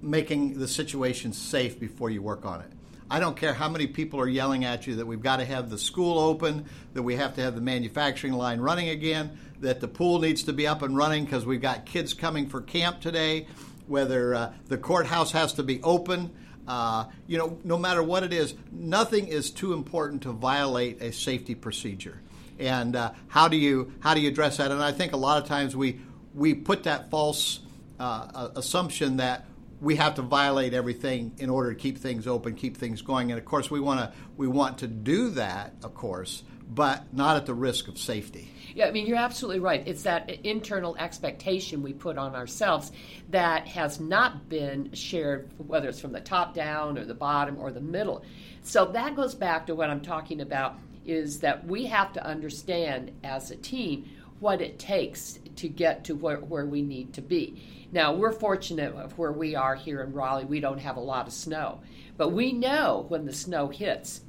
making 0.00 0.58
the 0.58 0.68
situation 0.68 1.32
safe 1.32 1.80
before 1.80 2.10
you 2.10 2.22
work 2.22 2.44
on 2.44 2.60
it. 2.60 2.70
I 3.12 3.20
don't 3.20 3.36
care 3.36 3.52
how 3.52 3.68
many 3.68 3.86
people 3.86 4.18
are 4.20 4.26
yelling 4.26 4.64
at 4.64 4.86
you 4.86 4.94
that 4.94 5.06
we've 5.06 5.20
got 5.20 5.36
to 5.36 5.44
have 5.44 5.68
the 5.68 5.76
school 5.76 6.18
open, 6.18 6.64
that 6.94 7.02
we 7.02 7.16
have 7.16 7.34
to 7.34 7.42
have 7.42 7.54
the 7.54 7.60
manufacturing 7.60 8.32
line 8.32 8.58
running 8.58 8.88
again, 8.88 9.38
that 9.60 9.80
the 9.80 9.86
pool 9.86 10.18
needs 10.18 10.44
to 10.44 10.54
be 10.54 10.66
up 10.66 10.80
and 10.80 10.96
running 10.96 11.26
because 11.26 11.44
we've 11.44 11.60
got 11.60 11.84
kids 11.84 12.14
coming 12.14 12.48
for 12.48 12.62
camp 12.62 13.02
today, 13.02 13.46
whether 13.86 14.34
uh, 14.34 14.52
the 14.68 14.78
courthouse 14.78 15.30
has 15.32 15.52
to 15.52 15.62
be 15.62 15.82
open. 15.82 16.30
Uh, 16.66 17.04
you 17.26 17.36
know, 17.36 17.58
no 17.64 17.76
matter 17.76 18.02
what 18.02 18.22
it 18.22 18.32
is, 18.32 18.54
nothing 18.72 19.26
is 19.26 19.50
too 19.50 19.74
important 19.74 20.22
to 20.22 20.32
violate 20.32 21.02
a 21.02 21.12
safety 21.12 21.54
procedure. 21.54 22.18
And 22.58 22.96
uh, 22.96 23.12
how 23.28 23.46
do 23.46 23.58
you 23.58 23.92
how 24.00 24.14
do 24.14 24.22
you 24.22 24.30
address 24.30 24.56
that? 24.56 24.70
And 24.70 24.82
I 24.82 24.92
think 24.92 25.12
a 25.12 25.18
lot 25.18 25.36
of 25.36 25.46
times 25.46 25.76
we 25.76 26.00
we 26.32 26.54
put 26.54 26.84
that 26.84 27.10
false 27.10 27.60
uh, 28.00 28.48
assumption 28.56 29.18
that 29.18 29.44
we 29.82 29.96
have 29.96 30.14
to 30.14 30.22
violate 30.22 30.74
everything 30.74 31.32
in 31.38 31.50
order 31.50 31.74
to 31.74 31.78
keep 31.78 31.98
things 31.98 32.28
open, 32.28 32.54
keep 32.54 32.76
things 32.76 33.02
going. 33.02 33.32
And 33.32 33.38
of 33.38 33.44
course, 33.44 33.68
we 33.70 33.80
want 33.80 33.98
to 33.98 34.12
we 34.36 34.46
want 34.46 34.78
to 34.78 34.86
do 34.86 35.30
that, 35.30 35.74
of 35.82 35.92
course, 35.94 36.44
but 36.70 37.12
not 37.12 37.36
at 37.36 37.46
the 37.46 37.54
risk 37.54 37.88
of 37.88 37.98
safety. 37.98 38.48
Yeah, 38.74 38.86
I 38.86 38.92
mean, 38.92 39.06
you're 39.06 39.18
absolutely 39.18 39.58
right. 39.58 39.82
It's 39.84 40.04
that 40.04 40.30
internal 40.46 40.96
expectation 40.96 41.82
we 41.82 41.92
put 41.92 42.16
on 42.16 42.36
ourselves 42.36 42.92
that 43.30 43.66
has 43.66 43.98
not 44.00 44.48
been 44.48 44.92
shared, 44.92 45.50
whether 45.58 45.88
it's 45.88 46.00
from 46.00 46.12
the 46.12 46.20
top 46.20 46.54
down 46.54 46.96
or 46.96 47.04
the 47.04 47.12
bottom 47.12 47.58
or 47.58 47.72
the 47.72 47.80
middle. 47.80 48.24
So 48.62 48.86
that 48.92 49.16
goes 49.16 49.34
back 49.34 49.66
to 49.66 49.74
what 49.74 49.90
I'm 49.90 50.00
talking 50.00 50.40
about 50.40 50.78
is 51.04 51.40
that 51.40 51.66
we 51.66 51.86
have 51.86 52.12
to 52.12 52.24
understand 52.24 53.10
as 53.24 53.50
a 53.50 53.56
team 53.56 54.08
what 54.42 54.60
it 54.60 54.76
takes 54.76 55.38
to 55.54 55.68
get 55.68 56.02
to 56.02 56.16
where, 56.16 56.38
where 56.38 56.66
we 56.66 56.82
need 56.82 57.12
to 57.14 57.22
be. 57.22 57.62
Now, 57.92 58.12
we're 58.12 58.32
fortunate 58.32 58.92
of 58.94 59.16
where 59.16 59.30
we 59.30 59.54
are 59.54 59.76
here 59.76 60.02
in 60.02 60.12
Raleigh, 60.12 60.44
we 60.44 60.58
don't 60.58 60.80
have 60.80 60.96
a 60.96 61.00
lot 61.00 61.28
of 61.28 61.32
snow. 61.32 61.80
But 62.16 62.30
we 62.30 62.52
know 62.52 63.06
when 63.08 63.24
the 63.24 63.32
snow 63.32 63.68
hits 63.68 64.22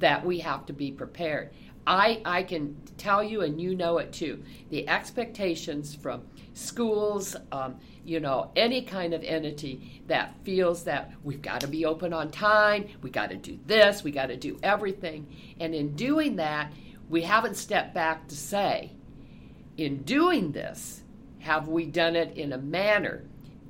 that 0.00 0.26
we 0.26 0.40
have 0.40 0.66
to 0.66 0.72
be 0.72 0.90
prepared. 0.90 1.50
I, 1.86 2.20
I 2.24 2.42
can 2.42 2.76
tell 2.98 3.22
you, 3.22 3.42
and 3.42 3.60
you 3.60 3.76
know 3.76 3.98
it 3.98 4.12
too, 4.12 4.42
the 4.70 4.88
expectations 4.88 5.94
from 5.94 6.22
schools, 6.52 7.36
um, 7.52 7.76
you 8.04 8.18
know, 8.18 8.50
any 8.56 8.82
kind 8.82 9.14
of 9.14 9.22
entity 9.22 10.02
that 10.08 10.34
feels 10.42 10.82
that 10.84 11.12
we've 11.22 11.42
got 11.42 11.60
to 11.60 11.68
be 11.68 11.86
open 11.86 12.12
on 12.12 12.32
time, 12.32 12.88
we 13.02 13.10
got 13.10 13.30
to 13.30 13.36
do 13.36 13.56
this, 13.66 14.02
we 14.02 14.10
got 14.10 14.26
to 14.26 14.36
do 14.36 14.58
everything. 14.64 15.26
And 15.60 15.74
in 15.76 15.94
doing 15.94 16.36
that, 16.36 16.72
we 17.08 17.22
haven't 17.22 17.56
stepped 17.56 17.94
back 17.94 18.26
to 18.28 18.36
say, 18.36 18.92
in 19.80 20.02
doing 20.02 20.52
this, 20.52 21.02
have 21.38 21.68
we 21.68 21.86
done 21.86 22.14
it 22.14 22.36
in 22.36 22.52
a 22.52 22.58
manner 22.58 23.24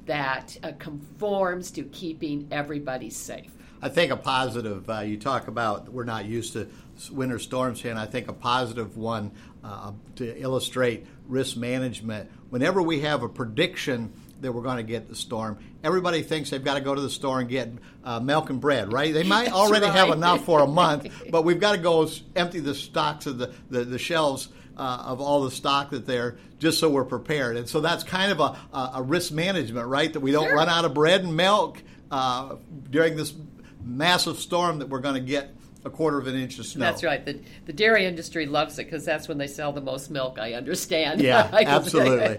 that 0.06 0.58
uh, 0.64 0.72
conforms 0.80 1.70
to 1.70 1.84
keeping 1.84 2.48
everybody 2.50 3.08
safe? 3.08 3.52
I 3.80 3.88
think 3.88 4.10
a 4.10 4.16
positive, 4.16 4.90
uh, 4.90 5.00
you 5.00 5.16
talk 5.16 5.46
about 5.46 5.88
we're 5.88 6.04
not 6.04 6.24
used 6.24 6.52
to 6.54 6.68
winter 7.12 7.38
storms 7.38 7.80
here, 7.80 7.92
and 7.92 8.00
I 8.00 8.06
think 8.06 8.26
a 8.26 8.32
positive 8.32 8.96
one 8.96 9.30
uh, 9.62 9.92
to 10.16 10.36
illustrate 10.38 11.06
risk 11.28 11.56
management. 11.56 12.28
Whenever 12.50 12.82
we 12.82 13.00
have 13.00 13.22
a 13.22 13.28
prediction 13.28 14.12
that 14.40 14.50
we're 14.50 14.62
going 14.62 14.78
to 14.78 14.82
get 14.82 15.08
the 15.08 15.14
storm, 15.14 15.58
everybody 15.84 16.22
thinks 16.22 16.50
they've 16.50 16.64
got 16.64 16.74
to 16.74 16.80
go 16.80 16.94
to 16.94 17.00
the 17.00 17.08
store 17.08 17.38
and 17.38 17.48
get 17.48 17.70
uh, 18.02 18.18
milk 18.18 18.50
and 18.50 18.60
bread, 18.60 18.92
right? 18.92 19.14
They 19.14 19.22
might 19.22 19.52
already 19.52 19.86
right. 19.86 19.94
have 19.94 20.10
enough 20.10 20.44
for 20.44 20.60
a 20.60 20.66
month, 20.66 21.06
but 21.30 21.44
we've 21.44 21.60
got 21.60 21.72
to 21.72 21.78
go 21.78 22.08
empty 22.34 22.58
the 22.58 22.74
stocks 22.74 23.26
of 23.26 23.38
the, 23.38 23.54
the, 23.70 23.84
the 23.84 23.98
shelves 23.98 24.48
uh, 24.76 25.04
of 25.06 25.20
all 25.20 25.44
the 25.44 25.50
stock 25.50 25.90
that 25.90 26.06
they're 26.06 26.36
just 26.58 26.78
so 26.78 26.88
we're 26.88 27.04
prepared. 27.04 27.56
And 27.56 27.68
so 27.68 27.80
that's 27.80 28.04
kind 28.04 28.32
of 28.32 28.40
a, 28.40 28.90
a 28.94 29.02
risk 29.02 29.32
management, 29.32 29.86
right? 29.88 30.12
That 30.12 30.20
we 30.20 30.32
don't 30.32 30.46
sure. 30.46 30.56
run 30.56 30.68
out 30.68 30.84
of 30.84 30.94
bread 30.94 31.22
and 31.22 31.36
milk 31.36 31.82
uh, 32.10 32.56
during 32.90 33.16
this 33.16 33.34
massive 33.82 34.38
storm 34.38 34.78
that 34.78 34.88
we're 34.88 35.00
going 35.00 35.14
to 35.14 35.20
get 35.20 35.54
a 35.84 35.90
quarter 35.90 36.18
of 36.18 36.26
an 36.26 36.34
inch 36.34 36.58
of 36.58 36.66
snow. 36.66 36.84
That's 36.84 37.02
right. 37.02 37.24
The, 37.24 37.40
the 37.66 37.72
dairy 37.72 38.04
industry 38.04 38.46
loves 38.46 38.78
it 38.78 38.84
because 38.84 39.04
that's 39.04 39.28
when 39.28 39.38
they 39.38 39.46
sell 39.46 39.72
the 39.72 39.80
most 39.80 40.10
milk. 40.10 40.38
I 40.38 40.52
understand. 40.52 41.20
Yeah, 41.20 41.48
absolutely. 41.52 42.36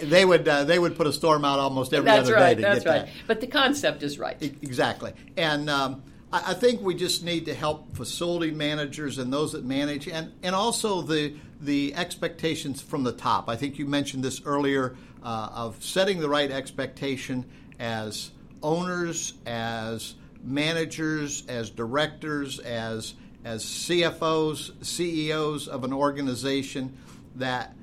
they 0.06 0.24
would 0.24 0.46
uh, 0.46 0.64
they 0.64 0.78
would 0.78 0.96
put 0.96 1.06
a 1.06 1.12
storm 1.12 1.44
out 1.44 1.58
almost 1.58 1.94
every 1.94 2.06
that's 2.06 2.28
other 2.28 2.34
right, 2.34 2.54
day 2.54 2.54
to 2.56 2.60
that's 2.62 2.84
get 2.84 2.90
right. 2.90 3.06
that. 3.06 3.14
But 3.26 3.40
the 3.40 3.46
concept 3.46 4.02
is 4.02 4.18
right. 4.18 4.40
Exactly, 4.40 5.12
and. 5.36 5.70
Um, 5.70 6.02
I 6.34 6.54
think 6.54 6.80
we 6.80 6.96
just 6.96 7.22
need 7.22 7.46
to 7.46 7.54
help 7.54 7.94
facility 7.96 8.50
managers 8.50 9.18
and 9.18 9.32
those 9.32 9.52
that 9.52 9.64
manage, 9.64 10.08
and, 10.08 10.32
and 10.42 10.52
also 10.54 11.00
the 11.00 11.34
the 11.60 11.94
expectations 11.94 12.82
from 12.82 13.04
the 13.04 13.12
top. 13.12 13.48
I 13.48 13.54
think 13.54 13.78
you 13.78 13.86
mentioned 13.86 14.24
this 14.24 14.42
earlier 14.44 14.96
uh, 15.22 15.48
of 15.52 15.82
setting 15.82 16.18
the 16.18 16.28
right 16.28 16.50
expectation 16.50 17.44
as 17.78 18.32
owners, 18.64 19.34
as 19.46 20.16
managers, 20.42 21.44
as 21.46 21.70
directors, 21.70 22.58
as 22.58 23.14
as 23.44 23.64
CFOs, 23.64 24.84
CEOs 24.84 25.68
of 25.68 25.84
an 25.84 25.92
organization, 25.92 26.98
that 27.36 27.76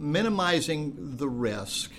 minimizing 0.00 1.16
the 1.18 1.28
risk, 1.28 1.92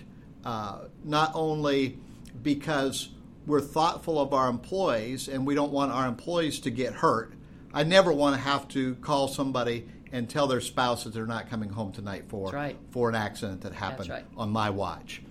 uh, 0.44 0.80
not 1.06 1.32
only 1.34 1.98
because 2.42 3.08
we're 3.46 3.62
thoughtful 3.62 4.20
of 4.20 4.34
our 4.34 4.50
employees 4.50 5.28
and 5.28 5.46
we 5.46 5.56
don't 5.56 5.72
want 5.72 5.92
our 5.92 6.08
employees 6.08 6.60
to 6.62 6.70
get 6.70 6.94
hurt. 6.94 7.34
I 7.74 7.84
never 7.84 8.14
want 8.14 8.36
to 8.36 8.42
have 8.42 8.68
to 8.70 8.96
call 8.96 9.28
somebody 9.28 9.88
and 10.12 10.30
tell 10.30 10.48
their 10.48 10.62
spouse 10.62 11.04
that 11.04 11.14
they're 11.14 11.26
not 11.26 11.50
coming 11.50 11.70
home 11.70 11.92
tonight 11.92 12.26
for 12.28 12.52
right. 12.52 12.78
for 12.92 13.10
an 13.10 13.16
accident 13.16 13.62
that 13.62 13.74
happened 13.74 14.10
right. 14.10 14.26
on 14.38 14.50
my 14.52 14.70
watch. 14.70 15.22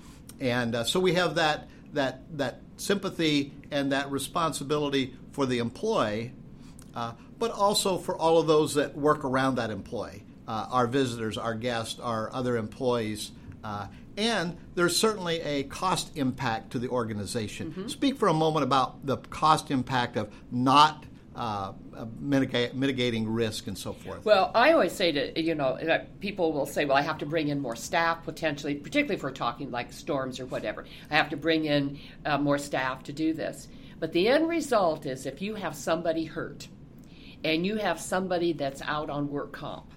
And 0.41 0.75
uh, 0.75 0.85
so 0.85 0.99
we 0.99 1.15
have 1.15 1.37
that 1.37 1.69
that 1.93 2.23
that 2.37 2.61
sympathy 2.77 3.53
and 3.71 3.93
that 3.93 4.11
responsibility 4.11 5.15
for 5.31 5.47
the 5.47 5.59
employee, 5.59 6.33
uh, 6.95 7.13
but 7.39 7.53
also 7.53 7.97
for 7.97 8.17
all 8.17 8.39
of 8.39 8.49
those 8.49 8.75
that 8.75 8.97
work 8.97 9.25
around 9.25 9.55
that 9.55 9.71
employee, 9.71 10.25
uh, 10.49 10.67
our 10.71 10.89
visitors, 10.89 11.39
our 11.39 11.55
guests, 11.55 12.01
our 12.01 12.33
other 12.35 12.57
employees. 12.57 13.31
Uh, 14.17 14.21
and 14.21 14.57
there's 14.75 14.97
certainly 14.97 15.41
a 15.41 15.65
cost 15.65 16.17
impact 16.17 16.73
to 16.73 16.79
the 16.79 16.89
organization. 16.89 17.71
Mm-hmm. 17.71 17.89
Speak 17.89 18.17
for 18.17 18.29
a 18.29 18.35
moment 18.35 18.65
about 18.65 19.05
the 19.07 19.17
cost 19.17 19.71
impact 19.71 20.17
of 20.17 20.33
not 20.51 21.05
uh, 21.35 21.73
mitigate, 22.21 22.75
mitigating 22.75 23.29
risk 23.29 23.67
and 23.67 23.77
so 23.77 23.93
forth? 23.93 24.25
Well, 24.25 24.51
I 24.55 24.73
always 24.73 24.93
say 24.93 25.13
to 25.13 25.41
you 25.41 25.55
know 25.55 25.79
people 26.21 26.53
will 26.53 26.67
say, 26.67 26.85
well, 26.85 26.97
I 26.97 27.03
have 27.03 27.19
to 27.19 27.27
bring 27.27 27.49
in 27.49 27.61
more 27.61 27.77
staff 27.77 28.25
potentially, 28.25 28.75
particularly 28.75 29.17
if 29.17 29.23
we're 29.23 29.31
talking 29.31 29.71
like 29.71 29.93
storms 29.93 30.41
or 30.41 30.47
whatever. 30.47 30.85
I 31.11 31.17
have 31.17 31.31
to 31.31 31.37
bring 31.37 31.65
in 31.65 31.99
uh, 32.27 32.39
more 32.39 32.59
staff 32.59 33.03
to 33.05 33.13
do 33.13 33.33
this. 33.33 33.69
But 33.99 34.13
the 34.13 34.29
end 34.29 34.49
result 34.49 35.07
is 35.07 35.27
if 35.27 35.41
you 35.41 35.55
have 35.55 35.77
somebody 35.77 36.25
hurt 36.25 36.69
and 37.45 37.65
you 37.65 37.77
have 37.77 38.01
somebody 38.01 38.53
that's 38.53 38.83
out 38.83 39.11
on 39.11 39.29
work 39.29 39.53
comp, 39.53 39.93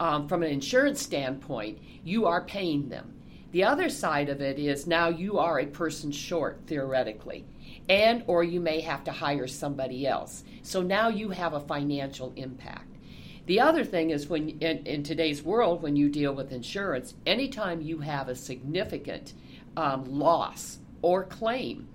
um, 0.00 0.28
from 0.28 0.42
an 0.42 0.50
insurance 0.50 1.02
standpoint, 1.02 1.78
you 2.04 2.26
are 2.26 2.42
paying 2.44 2.88
them. 2.88 3.12
The 3.52 3.64
other 3.64 3.88
side 3.88 4.28
of 4.28 4.40
it 4.40 4.58
is 4.58 4.86
now 4.86 5.08
you 5.08 5.38
are 5.38 5.60
a 5.60 5.66
person 5.66 6.10
short 6.10 6.62
theoretically 6.66 7.44
and 7.88 8.24
or 8.26 8.42
you 8.42 8.60
may 8.60 8.80
have 8.80 9.04
to 9.04 9.12
hire 9.12 9.46
somebody 9.46 10.06
else. 10.06 10.44
So 10.62 10.82
now 10.82 11.08
you 11.08 11.30
have 11.30 11.52
a 11.52 11.60
financial 11.60 12.32
impact. 12.36 12.88
The 13.46 13.60
other 13.60 13.84
thing 13.84 14.10
is 14.10 14.28
when 14.28 14.50
in, 14.60 14.86
in 14.86 15.02
today's 15.02 15.42
world, 15.42 15.82
when 15.82 15.96
you 15.96 16.08
deal 16.08 16.32
with 16.32 16.52
insurance, 16.52 17.14
anytime 17.26 17.80
you 17.80 17.98
have 17.98 18.28
a 18.28 18.36
significant 18.36 19.34
um, 19.76 20.04
loss 20.04 20.78
or 21.02 21.24
claim, 21.24 21.88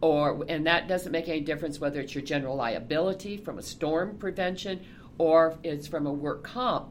or 0.00 0.44
and 0.48 0.66
that 0.66 0.88
doesn't 0.88 1.12
make 1.12 1.28
any 1.28 1.40
difference 1.40 1.78
whether 1.78 2.00
it's 2.00 2.14
your 2.14 2.24
general 2.24 2.56
liability 2.56 3.36
from 3.36 3.58
a 3.58 3.62
storm 3.62 4.16
prevention 4.18 4.80
or 5.18 5.58
it's 5.62 5.86
from 5.86 6.06
a 6.06 6.12
work 6.12 6.42
comp, 6.42 6.88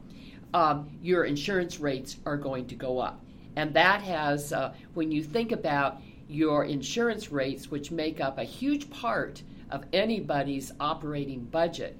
um, 0.53 0.89
your 1.01 1.25
insurance 1.25 1.79
rates 1.79 2.17
are 2.25 2.37
going 2.37 2.67
to 2.67 2.75
go 2.75 2.99
up, 2.99 3.19
and 3.55 3.73
that 3.73 4.01
has 4.01 4.53
uh, 4.53 4.73
when 4.93 5.11
you 5.11 5.23
think 5.23 5.51
about 5.51 6.01
your 6.27 6.65
insurance 6.65 7.31
rates, 7.31 7.69
which 7.69 7.91
make 7.91 8.19
up 8.19 8.37
a 8.37 8.43
huge 8.43 8.89
part 8.89 9.43
of 9.69 9.85
anybody's 9.93 10.71
operating 10.79 11.43
budget, 11.45 11.97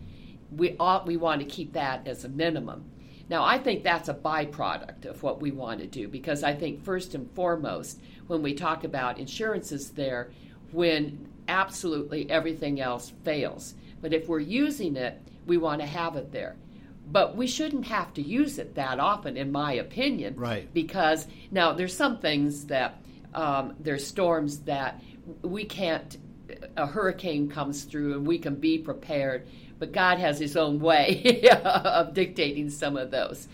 we, 0.56 0.76
ought, 0.80 1.06
we 1.06 1.18
want 1.18 1.42
to 1.42 1.48
keep 1.48 1.74
that 1.74 2.08
as 2.08 2.24
a 2.24 2.30
minimum. 2.30 2.86
Now, 3.30 3.44
I 3.44 3.58
think 3.58 3.84
that's 3.84 4.10
a 4.10 4.14
byproduct 4.14 5.06
of 5.06 5.24
what 5.24 5.42
we 5.42 5.52
want 5.52 5.80
to 5.80 5.88
do 5.88 6.08
because 6.08 6.44
I 6.44 6.54
think, 6.54 6.84
first 6.84 7.16
and 7.16 7.32
foremost, 7.32 8.00
when 8.28 8.42
we 8.42 8.54
talk 8.54 8.84
about 8.84 9.18
insurances 9.18 9.92
there, 9.92 10.32
when 10.72 11.28
absolutely 11.48 12.30
everything 12.30 12.80
else 12.82 13.14
fails. 13.24 13.76
But 14.02 14.14
if 14.14 14.28
we're 14.28 14.40
using 14.40 14.96
it, 14.96 15.22
we 15.46 15.58
want 15.58 15.82
to 15.82 15.88
have 15.88 16.16
it 16.16 16.32
there. 16.32 16.56
But 17.12 17.36
we 17.36 17.48
shouldn't 17.48 17.86
have 17.88 18.14
to 18.14 18.22
use 18.22 18.58
it 18.58 18.76
that 18.76 19.00
often, 19.00 19.38
in 19.38 19.52
my 19.52 19.74
opinion. 19.74 20.36
Right. 20.36 20.74
Because 20.74 21.28
now 21.52 21.74
there's 21.74 21.96
some 21.96 22.18
things 22.20 22.66
that 22.66 23.04
um, 23.34 23.76
there's 23.80 24.06
storms 24.06 24.60
that 24.60 25.02
we 25.42 25.66
can't, 25.66 26.18
a 26.78 26.86
hurricane 26.86 27.50
comes 27.50 27.84
through 27.84 28.14
and 28.14 28.28
we 28.28 28.38
can 28.38 28.56
be 28.56 28.78
prepared, 28.78 29.48
but 29.80 29.92
God 29.92 30.20
has 30.20 30.40
His 30.40 30.56
own 30.56 30.80
way 30.80 31.48
of 31.64 32.14
dictating 32.14 32.70
some 32.70 32.98
of 32.98 33.12
those. 33.12 33.48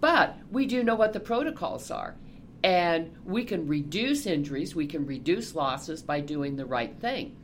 But 0.00 0.36
we 0.50 0.66
do 0.66 0.82
know 0.82 0.94
what 0.94 1.12
the 1.12 1.20
protocols 1.20 1.90
are. 1.90 2.16
And 2.62 3.14
we 3.24 3.44
can 3.44 3.66
reduce 3.66 4.26
injuries, 4.26 4.74
we 4.74 4.86
can 4.86 5.04
reduce 5.04 5.54
losses 5.54 6.02
by 6.02 6.20
doing 6.20 6.56
the 6.56 6.64
right 6.64 6.98
thing. 6.98 7.36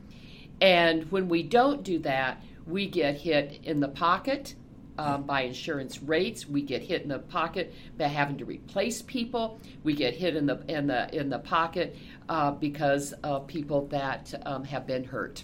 And 0.59 1.11
when 1.11 1.29
we 1.29 1.43
don't 1.43 1.83
do 1.83 1.99
that, 1.99 2.43
we 2.65 2.87
get 2.87 3.17
hit 3.17 3.59
in 3.63 3.79
the 3.79 3.87
pocket 3.87 4.55
um, 4.97 5.23
by 5.23 5.41
insurance 5.41 6.01
rates. 6.01 6.47
We 6.47 6.61
get 6.61 6.81
hit 6.81 7.03
in 7.03 7.09
the 7.09 7.19
pocket 7.19 7.73
by 7.97 8.05
having 8.05 8.37
to 8.37 8.45
replace 8.45 9.01
people. 9.01 9.59
We 9.83 9.93
get 9.93 10.15
hit 10.15 10.35
in 10.35 10.45
the 10.45 10.63
in 10.67 10.87
the 10.87 11.13
in 11.15 11.29
the 11.29 11.39
pocket 11.39 11.95
uh, 12.29 12.51
because 12.51 13.13
of 13.23 13.47
people 13.47 13.87
that 13.87 14.33
um, 14.45 14.63
have 14.65 14.85
been 14.87 15.03
hurt. 15.03 15.43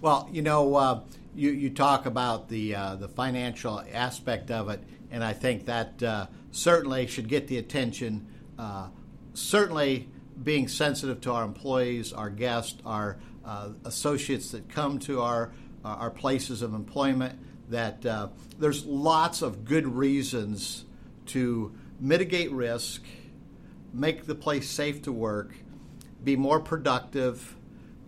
Well, 0.00 0.28
you 0.32 0.42
know, 0.42 0.74
uh, 0.74 1.00
you 1.34 1.50
you 1.50 1.70
talk 1.70 2.06
about 2.06 2.48
the 2.48 2.74
uh, 2.74 2.96
the 2.96 3.08
financial 3.08 3.82
aspect 3.92 4.50
of 4.50 4.68
it, 4.68 4.80
and 5.10 5.22
I 5.22 5.32
think 5.32 5.66
that 5.66 6.02
uh, 6.02 6.26
certainly 6.50 7.06
should 7.06 7.28
get 7.28 7.48
the 7.48 7.58
attention. 7.58 8.26
Uh, 8.58 8.88
certainly, 9.34 10.08
being 10.42 10.68
sensitive 10.68 11.20
to 11.22 11.32
our 11.32 11.44
employees, 11.44 12.12
our 12.12 12.30
guests, 12.30 12.80
our 12.84 13.18
uh, 13.44 13.70
associates 13.84 14.50
that 14.50 14.68
come 14.68 14.98
to 15.00 15.20
our 15.20 15.52
our 15.84 16.10
places 16.10 16.62
of 16.62 16.74
employment 16.74 17.38
that 17.68 18.04
uh, 18.06 18.28
there's 18.58 18.84
lots 18.84 19.42
of 19.42 19.64
good 19.64 19.86
reasons 19.86 20.84
to 21.26 21.74
mitigate 22.00 22.50
risk, 22.52 23.02
make 23.92 24.26
the 24.26 24.34
place 24.34 24.68
safe 24.68 25.02
to 25.02 25.12
work, 25.12 25.54
be 26.22 26.36
more 26.36 26.60
productive, 26.60 27.56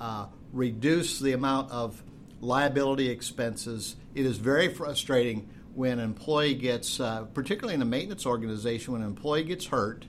uh, 0.01 0.27
reduce 0.53 1.19
the 1.19 1.33
amount 1.33 1.71
of 1.71 2.03
liability 2.41 3.09
expenses. 3.09 3.97
It 4.15 4.25
is 4.25 4.39
very 4.39 4.73
frustrating 4.73 5.49
when 5.75 5.99
an 5.99 6.05
employee 6.05 6.55
gets, 6.55 7.01
uh, 7.01 7.25
particularly 7.35 7.75
in 7.75 7.83
a 7.83 7.87
maintenance 7.87 8.27
organization, 8.27 8.93
when 8.93 9.03
an 9.03 9.09
employee 9.09 9.45
gets 9.45 9.67
hurt 9.67 10.07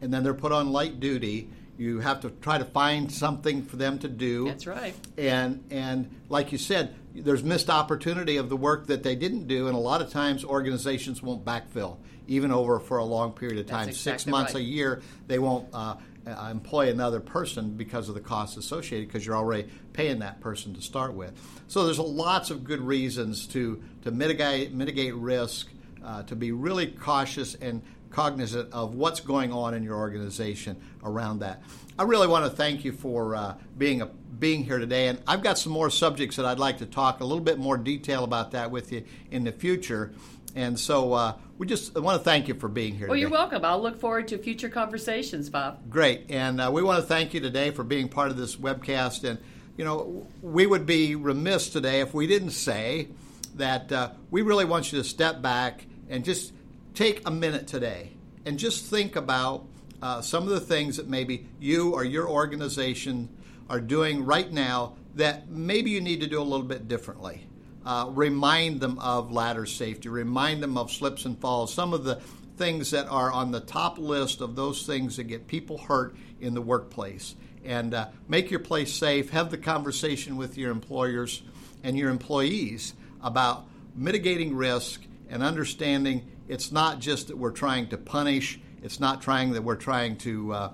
and 0.00 0.12
then 0.12 0.22
they're 0.22 0.34
put 0.34 0.52
on 0.52 0.72
light 0.72 1.00
duty. 1.00 1.48
You 1.80 2.00
have 2.00 2.20
to 2.20 2.30
try 2.30 2.58
to 2.58 2.64
find 2.66 3.10
something 3.10 3.62
for 3.62 3.76
them 3.76 3.98
to 4.00 4.08
do. 4.08 4.44
That's 4.44 4.66
right. 4.66 4.94
And 5.16 5.64
and 5.70 6.14
like 6.28 6.52
you 6.52 6.58
said, 6.58 6.94
there's 7.14 7.42
missed 7.42 7.70
opportunity 7.70 8.36
of 8.36 8.50
the 8.50 8.56
work 8.56 8.88
that 8.88 9.02
they 9.02 9.16
didn't 9.16 9.46
do, 9.46 9.66
and 9.66 9.74
a 9.74 9.80
lot 9.80 10.02
of 10.02 10.10
times 10.10 10.44
organizations 10.44 11.22
won't 11.22 11.42
backfill 11.42 11.96
even 12.26 12.52
over 12.52 12.78
for 12.78 12.98
a 12.98 13.04
long 13.04 13.32
period 13.32 13.58
of 13.58 13.66
time, 13.66 13.88
exactly 13.88 14.12
six 14.12 14.26
months, 14.26 14.54
right. 14.54 14.60
a 14.60 14.62
year. 14.62 15.00
They 15.26 15.38
won't 15.38 15.68
uh, 15.72 15.96
uh, 16.26 16.48
employ 16.50 16.90
another 16.90 17.18
person 17.18 17.70
because 17.70 18.10
of 18.10 18.14
the 18.14 18.20
costs 18.20 18.58
associated 18.58 19.08
because 19.08 19.24
you're 19.24 19.36
already 19.36 19.68
paying 19.94 20.18
that 20.18 20.40
person 20.40 20.74
to 20.74 20.82
start 20.82 21.14
with. 21.14 21.32
So 21.66 21.86
there's 21.86 21.98
lots 21.98 22.50
of 22.50 22.62
good 22.62 22.82
reasons 22.82 23.46
to 23.48 23.82
to 24.02 24.10
mitigate 24.10 24.74
mitigate 24.74 25.14
risk, 25.14 25.68
uh, 26.04 26.24
to 26.24 26.36
be 26.36 26.52
really 26.52 26.88
cautious 26.88 27.54
and 27.54 27.82
cognizant 28.10 28.72
of 28.72 28.94
what's 28.94 29.20
going 29.20 29.52
on 29.52 29.74
in 29.74 29.82
your 29.82 29.96
organization 29.96 30.76
around 31.04 31.40
that. 31.40 31.62
I 31.98 32.04
really 32.04 32.26
want 32.26 32.44
to 32.44 32.50
thank 32.50 32.84
you 32.84 32.92
for 32.92 33.34
uh, 33.34 33.54
being 33.78 34.02
a, 34.02 34.06
being 34.06 34.64
here 34.64 34.78
today, 34.78 35.08
and 35.08 35.20
I've 35.26 35.42
got 35.42 35.58
some 35.58 35.72
more 35.72 35.90
subjects 35.90 36.36
that 36.36 36.46
I'd 36.46 36.58
like 36.58 36.78
to 36.78 36.86
talk 36.86 37.20
a 37.20 37.24
little 37.24 37.44
bit 37.44 37.58
more 37.58 37.76
detail 37.76 38.24
about 38.24 38.52
that 38.52 38.70
with 38.70 38.92
you 38.92 39.04
in 39.30 39.44
the 39.44 39.52
future. 39.52 40.12
And 40.56 40.78
so 40.78 41.12
uh, 41.12 41.34
we 41.58 41.66
just 41.66 41.94
want 41.94 42.18
to 42.18 42.24
thank 42.24 42.48
you 42.48 42.54
for 42.54 42.68
being 42.68 42.94
here. 42.94 43.06
Well, 43.06 43.14
today. 43.14 43.20
you're 43.20 43.30
welcome. 43.30 43.64
I'll 43.64 43.80
look 43.80 44.00
forward 44.00 44.28
to 44.28 44.38
future 44.38 44.68
conversations, 44.68 45.48
Bob. 45.48 45.88
Great, 45.88 46.30
and 46.30 46.60
uh, 46.60 46.70
we 46.72 46.82
want 46.82 47.00
to 47.00 47.06
thank 47.06 47.34
you 47.34 47.40
today 47.40 47.70
for 47.70 47.84
being 47.84 48.08
part 48.08 48.30
of 48.30 48.36
this 48.36 48.56
webcast. 48.56 49.28
And 49.28 49.38
you 49.76 49.84
know, 49.84 50.26
we 50.42 50.66
would 50.66 50.86
be 50.86 51.14
remiss 51.14 51.70
today 51.70 52.00
if 52.00 52.12
we 52.12 52.26
didn't 52.26 52.50
say 52.50 53.08
that 53.54 53.92
uh, 53.92 54.10
we 54.30 54.42
really 54.42 54.64
want 54.64 54.92
you 54.92 54.98
to 54.98 55.04
step 55.04 55.40
back 55.42 55.86
and 56.08 56.24
just 56.24 56.52
take 56.94 57.26
a 57.26 57.30
minute 57.30 57.66
today 57.66 58.12
and 58.44 58.58
just 58.58 58.86
think 58.86 59.16
about 59.16 59.64
uh, 60.02 60.20
some 60.20 60.44
of 60.44 60.50
the 60.50 60.60
things 60.60 60.96
that 60.96 61.08
maybe 61.08 61.46
you 61.58 61.92
or 61.92 62.04
your 62.04 62.28
organization 62.28 63.28
are 63.68 63.80
doing 63.80 64.24
right 64.24 64.50
now 64.50 64.96
that 65.14 65.48
maybe 65.48 65.90
you 65.90 66.00
need 66.00 66.20
to 66.20 66.26
do 66.26 66.40
a 66.40 66.42
little 66.42 66.66
bit 66.66 66.88
differently. 66.88 67.46
Uh, 67.84 68.06
remind 68.10 68.80
them 68.80 68.98
of 68.98 69.32
ladder 69.32 69.66
safety, 69.66 70.08
remind 70.08 70.62
them 70.62 70.76
of 70.76 70.90
slips 70.90 71.24
and 71.24 71.38
falls, 71.40 71.72
some 71.72 71.94
of 71.94 72.04
the 72.04 72.16
things 72.56 72.90
that 72.90 73.06
are 73.08 73.32
on 73.32 73.50
the 73.52 73.60
top 73.60 73.98
list 73.98 74.42
of 74.42 74.54
those 74.54 74.84
things 74.84 75.16
that 75.16 75.24
get 75.24 75.46
people 75.46 75.78
hurt 75.78 76.14
in 76.40 76.52
the 76.52 76.60
workplace. 76.60 77.34
And 77.64 77.94
uh, 77.94 78.08
make 78.28 78.50
your 78.50 78.60
place 78.60 78.92
safe, 78.92 79.30
have 79.30 79.50
the 79.50 79.58
conversation 79.58 80.36
with 80.36 80.58
your 80.58 80.70
employers 80.70 81.42
and 81.82 81.96
your 81.96 82.10
employees 82.10 82.94
about 83.22 83.66
mitigating 83.94 84.54
risk 84.54 85.02
and 85.30 85.42
understanding 85.42 86.30
it's 86.50 86.72
not 86.72 86.98
just 86.98 87.28
that 87.28 87.38
we're 87.38 87.52
trying 87.52 87.86
to 87.90 87.96
punish, 87.96 88.58
it's 88.82 88.98
not 88.98 89.22
trying 89.22 89.52
that 89.52 89.62
we're 89.62 89.76
trying 89.76 90.16
to 90.18 90.52
uh, 90.52 90.72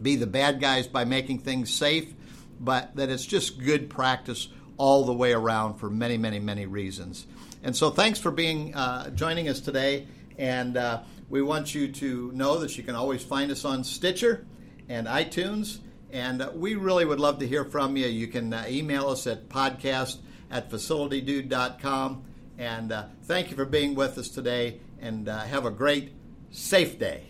be 0.00 0.16
the 0.16 0.26
bad 0.26 0.60
guys 0.60 0.86
by 0.86 1.06
making 1.06 1.38
things 1.38 1.72
safe, 1.72 2.12
but 2.60 2.94
that 2.96 3.08
it's 3.08 3.24
just 3.24 3.58
good 3.58 3.88
practice 3.88 4.48
all 4.76 5.04
the 5.04 5.12
way 5.14 5.32
around 5.32 5.76
for 5.76 5.88
many, 5.88 6.18
many, 6.18 6.38
many 6.38 6.66
reasons. 6.66 7.26
And 7.62 7.74
so, 7.74 7.88
thanks 7.88 8.18
for 8.18 8.30
being 8.30 8.74
uh, 8.74 9.08
joining 9.10 9.48
us 9.48 9.60
today. 9.60 10.08
And 10.36 10.76
uh, 10.76 11.02
we 11.30 11.40
want 11.40 11.74
you 11.74 11.90
to 11.92 12.30
know 12.32 12.58
that 12.58 12.76
you 12.76 12.82
can 12.82 12.94
always 12.94 13.22
find 13.22 13.50
us 13.50 13.64
on 13.64 13.84
Stitcher 13.84 14.44
and 14.90 15.06
iTunes. 15.06 15.78
And 16.10 16.42
uh, 16.42 16.50
we 16.54 16.74
really 16.74 17.06
would 17.06 17.20
love 17.20 17.38
to 17.38 17.48
hear 17.48 17.64
from 17.64 17.96
you. 17.96 18.08
You 18.08 18.26
can 18.26 18.52
uh, 18.52 18.66
email 18.68 19.08
us 19.08 19.26
at 19.26 19.48
podcast 19.48 20.18
at 20.50 20.68
facilitydude.com. 20.70 22.24
And 22.62 22.92
uh, 22.92 23.06
thank 23.24 23.50
you 23.50 23.56
for 23.56 23.64
being 23.64 23.96
with 23.96 24.16
us 24.18 24.28
today, 24.28 24.78
and 25.00 25.28
uh, 25.28 25.40
have 25.40 25.66
a 25.66 25.70
great, 25.70 26.12
safe 26.52 26.96
day. 26.96 27.24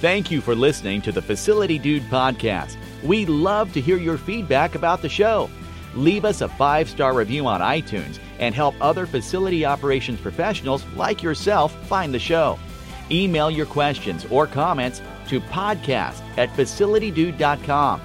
Thank 0.00 0.30
you 0.30 0.40
for 0.40 0.54
listening 0.54 1.02
to 1.02 1.10
the 1.10 1.22
Facility 1.22 1.76
Dude 1.76 2.04
podcast. 2.04 2.76
We'd 3.02 3.28
love 3.28 3.72
to 3.72 3.80
hear 3.80 3.96
your 3.96 4.16
feedback 4.16 4.76
about 4.76 5.02
the 5.02 5.08
show. 5.08 5.50
Leave 5.96 6.24
us 6.24 6.40
a 6.40 6.48
five 6.50 6.88
star 6.88 7.14
review 7.14 7.48
on 7.48 7.60
iTunes 7.60 8.20
and 8.38 8.54
help 8.54 8.76
other 8.80 9.06
facility 9.06 9.64
operations 9.64 10.20
professionals 10.20 10.84
like 10.94 11.20
yourself 11.20 11.74
find 11.88 12.14
the 12.14 12.20
show. 12.20 12.60
Email 13.10 13.50
your 13.50 13.66
questions 13.66 14.24
or 14.30 14.46
comments 14.46 15.02
to 15.26 15.40
podcast 15.40 16.20
at 16.38 16.48
facilitydude.com. 16.50 18.00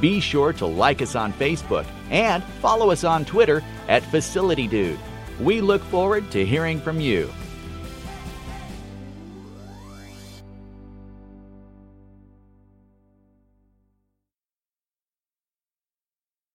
Be 0.00 0.20
sure 0.20 0.52
to 0.52 0.66
like 0.66 1.02
us 1.02 1.16
on 1.16 1.32
Facebook 1.32 1.86
and 2.10 2.42
follow 2.44 2.90
us 2.90 3.04
on 3.04 3.24
Twitter 3.24 3.62
at 3.88 4.02
FacilityDude. 4.02 4.98
We 5.40 5.60
look 5.60 5.82
forward 5.84 6.30
to 6.30 6.44
hearing 6.44 6.80
from 6.80 7.00
you. 7.00 7.30